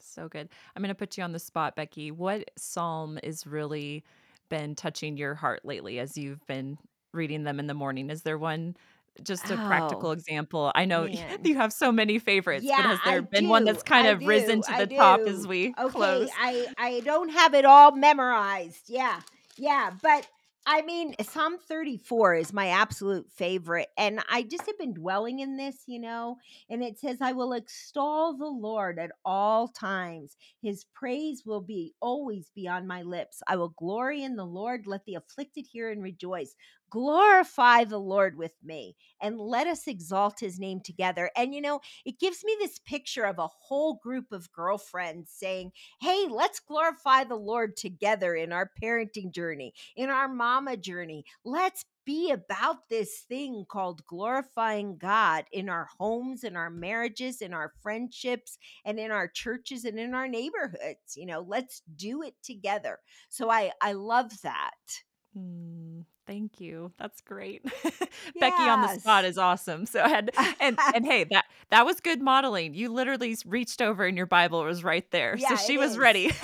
So 0.00 0.28
good. 0.28 0.48
I'm 0.74 0.82
gonna 0.82 0.94
put 0.94 1.16
you 1.16 1.24
on 1.24 1.32
the 1.32 1.38
spot, 1.38 1.76
Becky. 1.76 2.10
What 2.10 2.50
psalm 2.56 3.18
is 3.22 3.46
really 3.46 4.04
been 4.48 4.74
touching 4.74 5.16
your 5.16 5.34
heart 5.34 5.64
lately 5.64 5.98
as 5.98 6.16
you've 6.16 6.46
been 6.46 6.78
reading 7.12 7.44
them 7.44 7.58
in 7.58 7.66
the 7.66 7.74
morning? 7.74 8.10
Is 8.10 8.22
there 8.22 8.38
one 8.38 8.76
just 9.22 9.50
a 9.50 9.58
Oh, 9.58 9.58
practical 9.58 10.12
example? 10.12 10.72
I 10.74 10.84
know 10.84 11.04
man. 11.08 11.38
you 11.44 11.56
have 11.56 11.72
so 11.72 11.92
many 11.92 12.18
favorites, 12.18 12.64
yeah, 12.64 12.76
but 12.76 12.86
has 12.86 13.00
there 13.02 13.22
I 13.22 13.22
been 13.22 13.48
one 13.48 13.64
do. 13.64 13.72
that's 13.72 13.82
kind 13.82 14.06
I 14.06 14.12
of 14.12 14.26
risen 14.26 14.60
do. 14.60 14.62
to 14.62 14.74
I 14.74 14.78
the 14.78 14.86
top 14.86 15.26
as 15.26 15.46
do. 15.46 15.48
we 15.48 15.74
Okay, 15.80 15.92
close? 15.92 16.30
I 16.38 16.68
I 16.78 17.00
don't 17.04 17.30
have 17.30 17.54
it 17.54 17.64
all 17.64 17.92
memorized. 17.92 18.84
Yeah. 18.88 19.20
Yeah, 19.56 19.90
but 20.02 20.26
I 20.66 20.82
mean, 20.82 21.14
Psalm 21.22 21.56
34 21.66 22.34
is 22.36 22.52
my 22.52 22.68
absolute 22.68 23.30
favorite 23.32 23.88
and 23.96 24.20
I 24.30 24.42
just 24.42 24.66
have 24.66 24.78
been 24.78 24.92
dwelling 24.94 25.40
in 25.40 25.56
this, 25.56 25.84
you 25.86 25.98
know, 25.98 26.36
and 26.68 26.82
it 26.82 26.98
says 26.98 27.18
I 27.22 27.32
will 27.32 27.54
extol 27.54 28.36
the 28.36 28.46
Lord 28.46 28.98
at 28.98 29.12
all 29.24 29.68
times. 29.68 30.36
His 30.62 30.84
praise 30.94 31.44
will 31.46 31.62
be 31.62 31.94
always 32.00 32.50
be 32.54 32.68
on 32.68 32.86
my 32.86 33.02
lips. 33.02 33.42
I 33.48 33.56
will 33.56 33.70
glory 33.78 34.22
in 34.22 34.36
the 34.36 34.44
Lord. 34.46 34.86
Let 34.86 35.04
the 35.06 35.14
afflicted 35.14 35.66
hear 35.72 35.90
and 35.90 36.02
rejoice. 36.02 36.54
Glorify 36.90 37.84
the 37.84 37.98
Lord 37.98 38.36
with 38.36 38.54
me 38.62 38.96
and 39.20 39.38
let 39.38 39.66
us 39.66 39.86
exalt 39.86 40.40
his 40.40 40.58
name 40.58 40.80
together. 40.80 41.30
And 41.36 41.54
you 41.54 41.60
know, 41.60 41.80
it 42.04 42.18
gives 42.18 42.44
me 42.44 42.56
this 42.58 42.78
picture 42.78 43.24
of 43.24 43.38
a 43.38 43.48
whole 43.48 43.94
group 44.02 44.32
of 44.32 44.52
girlfriends 44.52 45.30
saying, 45.30 45.72
Hey, 46.00 46.26
let's 46.30 46.60
glorify 46.60 47.24
the 47.24 47.36
Lord 47.36 47.76
together 47.76 48.34
in 48.34 48.52
our 48.52 48.70
parenting 48.82 49.32
journey, 49.32 49.74
in 49.96 50.10
our 50.10 50.28
mama 50.28 50.76
journey. 50.76 51.24
Let's 51.44 51.84
be 52.08 52.30
about 52.30 52.88
this 52.88 53.18
thing 53.28 53.66
called 53.68 54.06
glorifying 54.06 54.96
God 54.96 55.44
in 55.52 55.68
our 55.68 55.88
homes, 55.98 56.42
in 56.42 56.56
our 56.56 56.70
marriages, 56.70 57.42
in 57.42 57.52
our 57.52 57.74
friendships, 57.82 58.56
and 58.86 58.98
in 58.98 59.10
our 59.10 59.28
churches 59.28 59.84
and 59.84 59.98
in 59.98 60.14
our 60.14 60.26
neighborhoods. 60.26 61.16
You 61.16 61.26
know, 61.26 61.44
let's 61.46 61.82
do 61.96 62.22
it 62.22 62.34
together. 62.42 62.98
So 63.28 63.50
I 63.50 63.72
I 63.82 63.92
love 63.92 64.30
that. 64.42 65.02
Mm, 65.36 66.04
thank 66.28 66.60
you. 66.60 66.92
That's 66.98 67.20
great. 67.22 67.64
Becky 68.38 68.62
on 68.62 68.82
the 68.82 69.00
spot 69.00 69.24
is 69.24 69.38
awesome. 69.38 69.86
So 69.86 70.00
and 70.00 70.30
and 70.60 70.78
and 70.94 71.04
hey, 71.04 71.24
that 71.24 71.46
that 71.70 71.84
was 71.86 71.98
good 72.00 72.22
modeling. 72.22 72.74
You 72.74 72.92
literally 72.92 73.36
reached 73.46 73.82
over 73.82 74.04
and 74.06 74.16
your 74.16 74.26
Bible 74.26 74.62
was 74.62 74.84
right 74.84 75.10
there. 75.10 75.36
So 75.38 75.46
Yeah, 75.48 75.54
it 75.54 75.60
she 75.66 75.78
was 75.78 75.92
is. 75.92 75.98
ready. 75.98 76.30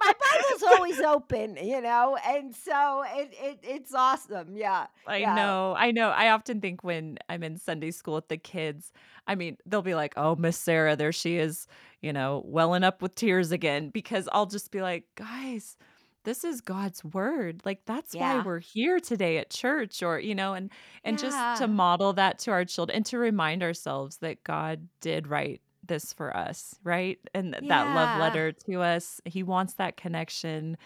My 0.00 0.12
Bible's 0.34 0.62
always 0.64 1.00
open, 1.00 1.56
you 1.62 1.80
know, 1.80 2.16
and 2.26 2.54
so 2.56 3.04
it, 3.14 3.32
it 3.40 3.58
it's 3.62 3.94
awesome. 3.94 4.56
Yeah, 4.56 4.86
I 5.06 5.18
yeah, 5.18 5.34
know, 5.34 5.74
I 5.78 5.92
know. 5.92 6.08
I 6.10 6.30
often 6.30 6.60
think 6.60 6.82
when 6.82 7.18
I'm 7.28 7.44
in 7.44 7.56
Sunday 7.56 7.92
school 7.92 8.14
with 8.14 8.28
the 8.28 8.36
kids, 8.36 8.92
I 9.28 9.36
mean, 9.36 9.58
they'll 9.64 9.82
be 9.82 9.94
like, 9.94 10.14
"Oh, 10.16 10.34
Miss 10.34 10.56
Sarah, 10.58 10.96
there 10.96 11.12
she 11.12 11.36
is, 11.36 11.68
you 12.00 12.12
know, 12.12 12.42
welling 12.44 12.82
up 12.82 13.00
with 13.00 13.14
tears 13.14 13.52
again," 13.52 13.90
because 13.90 14.28
I'll 14.32 14.46
just 14.46 14.72
be 14.72 14.82
like, 14.82 15.04
"Guys, 15.14 15.76
this 16.24 16.44
is 16.44 16.60
God's 16.60 17.04
word. 17.04 17.62
Like 17.64 17.80
that's 17.86 18.14
why 18.14 18.42
we're 18.44 18.60
here 18.60 19.00
today 19.00 19.38
at 19.38 19.50
church 19.50 20.02
or, 20.02 20.18
you 20.18 20.34
know, 20.34 20.54
and 20.54 20.70
and 21.04 21.18
just 21.18 21.36
to 21.56 21.66
model 21.68 22.12
that 22.14 22.38
to 22.40 22.50
our 22.50 22.64
children 22.64 22.96
and 22.96 23.06
to 23.06 23.18
remind 23.18 23.62
ourselves 23.62 24.18
that 24.18 24.42
God 24.44 24.88
did 25.00 25.26
write 25.28 25.60
this 25.84 26.12
for 26.12 26.36
us, 26.36 26.76
right? 26.84 27.18
And 27.34 27.52
th- 27.54 27.64
that 27.68 27.94
love 27.94 28.20
letter 28.20 28.52
to 28.52 28.80
us. 28.82 29.20
He 29.24 29.42
wants 29.42 29.74
that 29.74 29.96
connection 29.96 30.76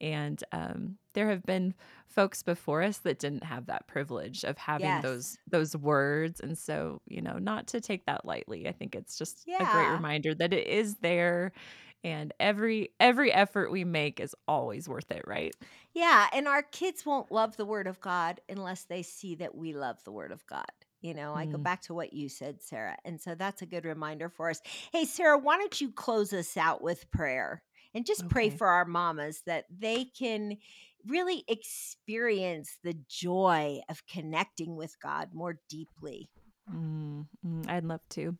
and 0.00 0.42
um, 0.52 0.98
there 1.14 1.30
have 1.30 1.42
been 1.44 1.74
folks 2.06 2.42
before 2.42 2.82
us 2.82 2.98
that 2.98 3.18
didn't 3.18 3.44
have 3.44 3.66
that 3.66 3.86
privilege 3.86 4.44
of 4.44 4.58
having 4.58 5.00
those 5.00 5.38
Yes, 5.38 5.38
those 5.48 5.76
words, 5.76 6.40
and 6.40 6.56
so 6.56 7.00
you 7.06 7.22
know, 7.22 7.38
not 7.38 7.66
to 7.68 7.80
take 7.80 8.04
that 8.06 8.24
lightly. 8.26 8.68
I 8.68 8.72
think 8.72 8.94
it's 8.94 9.16
just 9.18 9.44
a 9.46 9.64
great 9.72 9.88
reminder 9.92 10.34
that 10.34 10.52
it 10.52 10.66
is 10.66 10.96
there, 10.96 11.52
and 12.04 12.32
every 12.40 12.90
every 13.00 13.32
effort 13.32 13.70
we 13.70 13.84
make 13.84 14.20
is 14.20 14.34
always 14.48 14.88
worth 14.88 15.10
it, 15.10 15.24
right? 15.26 15.54
yeah. 15.94 16.28
And 16.32 16.46
our 16.48 16.62
kids 16.62 17.06
won't 17.06 17.32
love 17.32 17.56
the 17.56 17.64
Word 17.64 17.86
of 17.86 18.00
God 18.00 18.40
unless 18.48 18.84
they 18.84 19.02
see 19.02 19.34
that 19.36 19.54
we 19.54 19.72
love 19.72 20.02
the 20.04 20.12
Word 20.12 20.32
of 20.32 20.46
God. 20.46 20.66
You 21.00 21.14
know, 21.14 21.34
I 21.34 21.46
go 21.46 21.58
Mm, 21.58 21.62
back 21.62 21.82
to 21.82 21.94
what 21.94 22.12
you 22.12 22.28
said, 22.28 22.62
Sarah. 22.62 22.96
And 23.04 23.20
so 23.20 23.34
that's 23.34 23.62
a 23.62 23.66
good 23.66 23.84
reminder 23.84 24.28
for 24.28 24.50
us. 24.50 24.60
Hey, 24.92 25.04
Sarah, 25.04 25.38
why 25.38 25.56
don't 25.58 25.80
you 25.80 25.92
close 25.92 26.32
us 26.32 26.56
out 26.56 26.82
with 26.82 27.10
prayer 27.10 27.62
and 27.94 28.04
just 28.06 28.28
pray 28.28 28.50
for 28.50 28.66
our 28.66 28.84
mamas 28.84 29.42
that 29.46 29.64
they 29.70 30.04
can 30.04 30.58
really 31.06 31.44
experience 31.48 32.78
the 32.82 32.96
joy 33.08 33.80
of 33.88 34.06
connecting 34.06 34.76
with 34.76 34.96
God 35.00 35.30
more 35.32 35.58
deeply. 35.68 36.28
Mm, 36.72 37.26
mm, 37.46 37.70
I'd 37.70 37.84
love 37.84 38.00
to. 38.10 38.36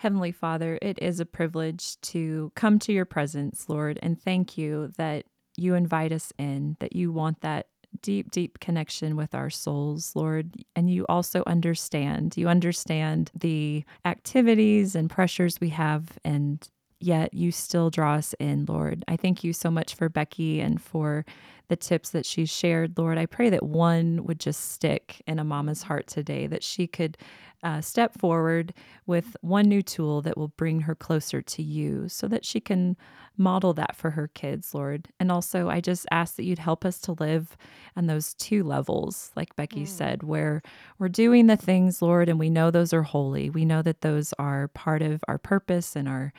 Heavenly 0.00 0.32
Father, 0.32 0.78
it 0.80 0.98
is 1.02 1.20
a 1.20 1.26
privilege 1.26 2.00
to 2.00 2.52
come 2.54 2.78
to 2.78 2.90
your 2.90 3.04
presence, 3.04 3.68
Lord, 3.68 3.98
and 4.02 4.18
thank 4.18 4.56
you 4.56 4.90
that 4.96 5.26
you 5.58 5.74
invite 5.74 6.10
us 6.10 6.32
in, 6.38 6.78
that 6.80 6.96
you 6.96 7.12
want 7.12 7.42
that 7.42 7.66
deep, 8.00 8.30
deep 8.30 8.60
connection 8.60 9.14
with 9.14 9.34
our 9.34 9.50
souls, 9.50 10.12
Lord. 10.14 10.54
And 10.74 10.90
you 10.90 11.04
also 11.10 11.42
understand, 11.46 12.34
you 12.38 12.48
understand 12.48 13.30
the 13.38 13.84
activities 14.06 14.94
and 14.94 15.10
pressures 15.10 15.60
we 15.60 15.68
have 15.68 16.18
and 16.24 16.66
yet 17.00 17.34
you 17.34 17.50
still 17.50 17.90
draw 17.90 18.14
us 18.14 18.34
in, 18.38 18.66
Lord. 18.66 19.04
I 19.08 19.16
thank 19.16 19.42
you 19.42 19.52
so 19.52 19.70
much 19.70 19.94
for 19.94 20.08
Becky 20.08 20.60
and 20.60 20.80
for 20.80 21.24
the 21.68 21.76
tips 21.76 22.10
that 22.10 22.26
she 22.26 22.46
shared, 22.46 22.98
Lord. 22.98 23.16
I 23.16 23.26
pray 23.26 23.48
that 23.50 23.62
one 23.62 24.24
would 24.24 24.40
just 24.40 24.72
stick 24.72 25.22
in 25.26 25.38
a 25.38 25.44
mama's 25.44 25.82
heart 25.82 26.06
today, 26.08 26.46
that 26.48 26.64
she 26.64 26.86
could 26.86 27.16
uh, 27.62 27.80
step 27.80 28.18
forward 28.18 28.72
with 29.06 29.36
one 29.40 29.66
new 29.68 29.82
tool 29.82 30.22
that 30.22 30.36
will 30.36 30.48
bring 30.48 30.80
her 30.80 30.94
closer 30.94 31.42
to 31.42 31.62
you 31.62 32.08
so 32.08 32.26
that 32.26 32.44
she 32.44 32.58
can 32.58 32.96
model 33.36 33.72
that 33.74 33.94
for 33.94 34.10
her 34.10 34.28
kids, 34.28 34.74
Lord. 34.74 35.08
And 35.20 35.30
also, 35.30 35.68
I 35.68 35.80
just 35.80 36.06
ask 36.10 36.36
that 36.36 36.44
you'd 36.44 36.58
help 36.58 36.84
us 36.84 36.98
to 37.00 37.12
live 37.12 37.56
on 37.96 38.06
those 38.06 38.34
two 38.34 38.64
levels, 38.64 39.30
like 39.36 39.56
Becky 39.56 39.84
mm. 39.84 39.88
said, 39.88 40.22
where 40.22 40.62
we're 40.98 41.08
doing 41.08 41.46
the 41.46 41.56
things, 41.56 42.02
Lord, 42.02 42.28
and 42.28 42.38
we 42.38 42.50
know 42.50 42.70
those 42.70 42.92
are 42.92 43.02
holy. 43.02 43.48
We 43.48 43.64
know 43.64 43.82
that 43.82 44.00
those 44.00 44.34
are 44.38 44.68
part 44.68 45.02
of 45.02 45.22
our 45.28 45.38
purpose 45.38 45.96
and 45.96 46.08
our 46.08 46.32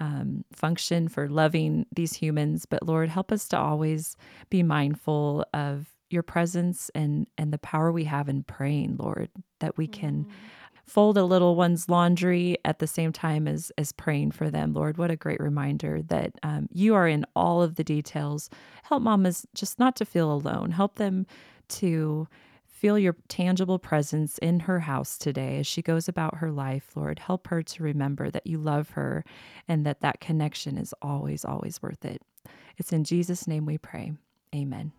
um, 0.00 0.44
function 0.52 1.08
for 1.08 1.28
loving 1.28 1.86
these 1.94 2.14
humans. 2.14 2.66
But 2.66 2.86
Lord, 2.86 3.08
help 3.08 3.32
us 3.32 3.48
to 3.48 3.58
always 3.58 4.16
be 4.50 4.62
mindful 4.62 5.44
of 5.54 5.88
your 6.10 6.22
presence 6.22 6.90
and 6.94 7.26
and 7.38 7.52
the 7.52 7.58
power 7.58 7.90
we 7.90 8.04
have 8.04 8.28
in 8.28 8.42
praying, 8.42 8.96
Lord, 8.98 9.30
that 9.60 9.76
we 9.76 9.86
can. 9.86 10.24
Mm 10.24 10.30
fold 10.86 11.16
a 11.16 11.24
little 11.24 11.56
one's 11.56 11.88
laundry 11.88 12.56
at 12.64 12.78
the 12.78 12.86
same 12.86 13.12
time 13.12 13.48
as 13.48 13.72
as 13.78 13.92
praying 13.92 14.30
for 14.30 14.50
them 14.50 14.72
lord 14.74 14.98
what 14.98 15.10
a 15.10 15.16
great 15.16 15.40
reminder 15.40 16.02
that 16.02 16.32
um, 16.42 16.68
you 16.72 16.94
are 16.94 17.08
in 17.08 17.24
all 17.34 17.62
of 17.62 17.76
the 17.76 17.84
details 17.84 18.50
help 18.82 19.02
mamas 19.02 19.46
just 19.54 19.78
not 19.78 19.96
to 19.96 20.04
feel 20.04 20.32
alone 20.32 20.70
help 20.70 20.96
them 20.96 21.26
to 21.68 22.28
feel 22.84 22.98
your 22.98 23.16
tangible 23.28 23.78
presence 23.78 24.36
in 24.36 24.60
her 24.60 24.80
house 24.80 25.16
today 25.16 25.60
as 25.60 25.66
she 25.66 25.80
goes 25.80 26.06
about 26.06 26.36
her 26.36 26.50
life, 26.50 26.90
Lord. 26.94 27.18
Help 27.18 27.46
her 27.46 27.62
to 27.62 27.82
remember 27.82 28.30
that 28.30 28.46
you 28.46 28.58
love 28.58 28.90
her 28.90 29.24
and 29.66 29.86
that 29.86 30.02
that 30.02 30.20
connection 30.20 30.76
is 30.76 30.92
always, 31.00 31.46
always 31.46 31.80
worth 31.80 32.04
it. 32.04 32.20
It's 32.76 32.92
in 32.92 33.04
Jesus' 33.04 33.48
name 33.48 33.64
we 33.64 33.78
pray. 33.78 34.12
Amen. 34.54 34.92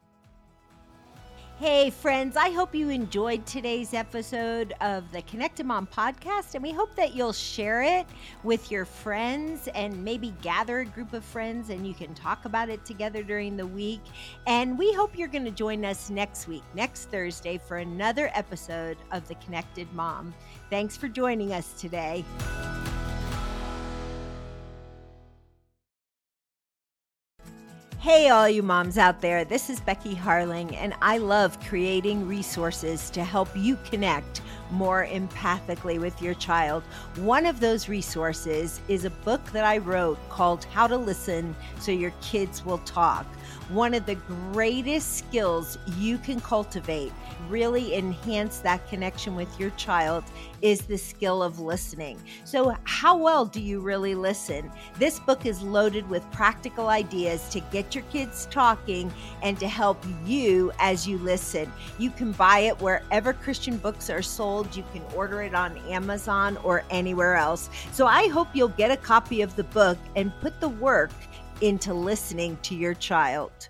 Hey, 1.57 1.89
friends, 1.89 2.35
I 2.35 2.49
hope 2.49 2.75
you 2.75 2.89
enjoyed 2.89 3.45
today's 3.45 3.93
episode 3.93 4.73
of 4.81 5.09
the 5.13 5.21
Connected 5.21 5.65
Mom 5.65 5.87
podcast, 5.87 6.53
and 6.53 6.61
we 6.61 6.73
hope 6.73 6.93
that 6.97 7.15
you'll 7.15 7.31
share 7.31 7.81
it 7.81 8.05
with 8.43 8.69
your 8.69 8.83
friends 8.83 9.69
and 9.69 10.03
maybe 10.03 10.33
gather 10.41 10.81
a 10.81 10.85
group 10.85 11.13
of 11.13 11.23
friends 11.23 11.69
and 11.69 11.87
you 11.87 11.93
can 11.93 12.13
talk 12.13 12.43
about 12.43 12.67
it 12.67 12.83
together 12.83 13.23
during 13.23 13.55
the 13.55 13.65
week. 13.65 14.01
And 14.47 14.77
we 14.77 14.91
hope 14.91 15.17
you're 15.17 15.29
going 15.29 15.45
to 15.45 15.51
join 15.51 15.85
us 15.85 16.09
next 16.09 16.49
week, 16.49 16.63
next 16.73 17.05
Thursday, 17.05 17.57
for 17.57 17.77
another 17.77 18.29
episode 18.33 18.97
of 19.13 19.25
the 19.29 19.35
Connected 19.35 19.87
Mom. 19.93 20.33
Thanks 20.69 20.97
for 20.97 21.07
joining 21.07 21.53
us 21.53 21.71
today. 21.79 22.25
Hey, 28.05 28.29
all 28.29 28.47
you 28.47 28.61
moms 28.61 28.99
out 28.99 29.19
there, 29.19 29.43
this 29.43 29.67
is 29.67 29.79
Becky 29.79 30.13
Harling, 30.13 30.75
and 30.75 30.93
I 31.01 31.17
love 31.17 31.59
creating 31.61 32.27
resources 32.27 33.09
to 33.09 33.23
help 33.23 33.49
you 33.55 33.79
connect 33.89 34.43
more 34.69 35.07
empathically 35.07 35.99
with 35.99 36.21
your 36.21 36.35
child. 36.35 36.83
One 37.15 37.47
of 37.47 37.59
those 37.59 37.89
resources 37.89 38.79
is 38.87 39.05
a 39.05 39.09
book 39.09 39.43
that 39.53 39.65
I 39.65 39.79
wrote 39.79 40.19
called 40.29 40.65
How 40.65 40.85
to 40.85 40.95
Listen 40.95 41.55
So 41.79 41.91
Your 41.91 42.13
Kids 42.21 42.63
Will 42.63 42.77
Talk 42.77 43.25
one 43.69 43.93
of 43.93 44.05
the 44.05 44.15
greatest 44.15 45.17
skills 45.17 45.77
you 45.97 46.17
can 46.17 46.39
cultivate, 46.39 47.11
really 47.49 47.95
enhance 47.95 48.59
that 48.59 48.87
connection 48.89 49.35
with 49.35 49.59
your 49.59 49.71
child, 49.71 50.23
is 50.61 50.81
the 50.81 50.97
skill 50.97 51.43
of 51.43 51.59
listening. 51.59 52.19
So, 52.43 52.75
how 52.85 53.15
well 53.15 53.45
do 53.45 53.61
you 53.61 53.79
really 53.79 54.15
listen? 54.15 54.71
This 54.97 55.19
book 55.19 55.45
is 55.45 55.61
loaded 55.61 56.09
with 56.09 56.29
practical 56.31 56.87
ideas 56.89 57.47
to 57.49 57.59
get 57.59 57.93
your 57.93 58.03
kids 58.05 58.47
talking 58.49 59.11
and 59.43 59.59
to 59.59 59.67
help 59.67 60.03
you 60.25 60.71
as 60.79 61.07
you 61.07 61.17
listen. 61.19 61.71
You 61.99 62.09
can 62.09 62.31
buy 62.31 62.59
it 62.59 62.79
wherever 62.81 63.33
Christian 63.33 63.77
books 63.77 64.09
are 64.09 64.21
sold, 64.21 64.75
you 64.75 64.83
can 64.91 65.03
order 65.15 65.41
it 65.41 65.53
on 65.53 65.77
Amazon 65.89 66.57
or 66.63 66.83
anywhere 66.89 67.35
else. 67.35 67.69
So, 67.91 68.07
I 68.07 68.27
hope 68.27 68.47
you'll 68.53 68.69
get 68.69 68.91
a 68.91 68.97
copy 68.97 69.41
of 69.41 69.55
the 69.55 69.63
book 69.65 69.97
and 70.15 70.31
put 70.41 70.59
the 70.59 70.69
work 70.69 71.11
into 71.61 71.93
listening 71.93 72.57
to 72.63 72.75
your 72.75 72.93
child. 72.93 73.69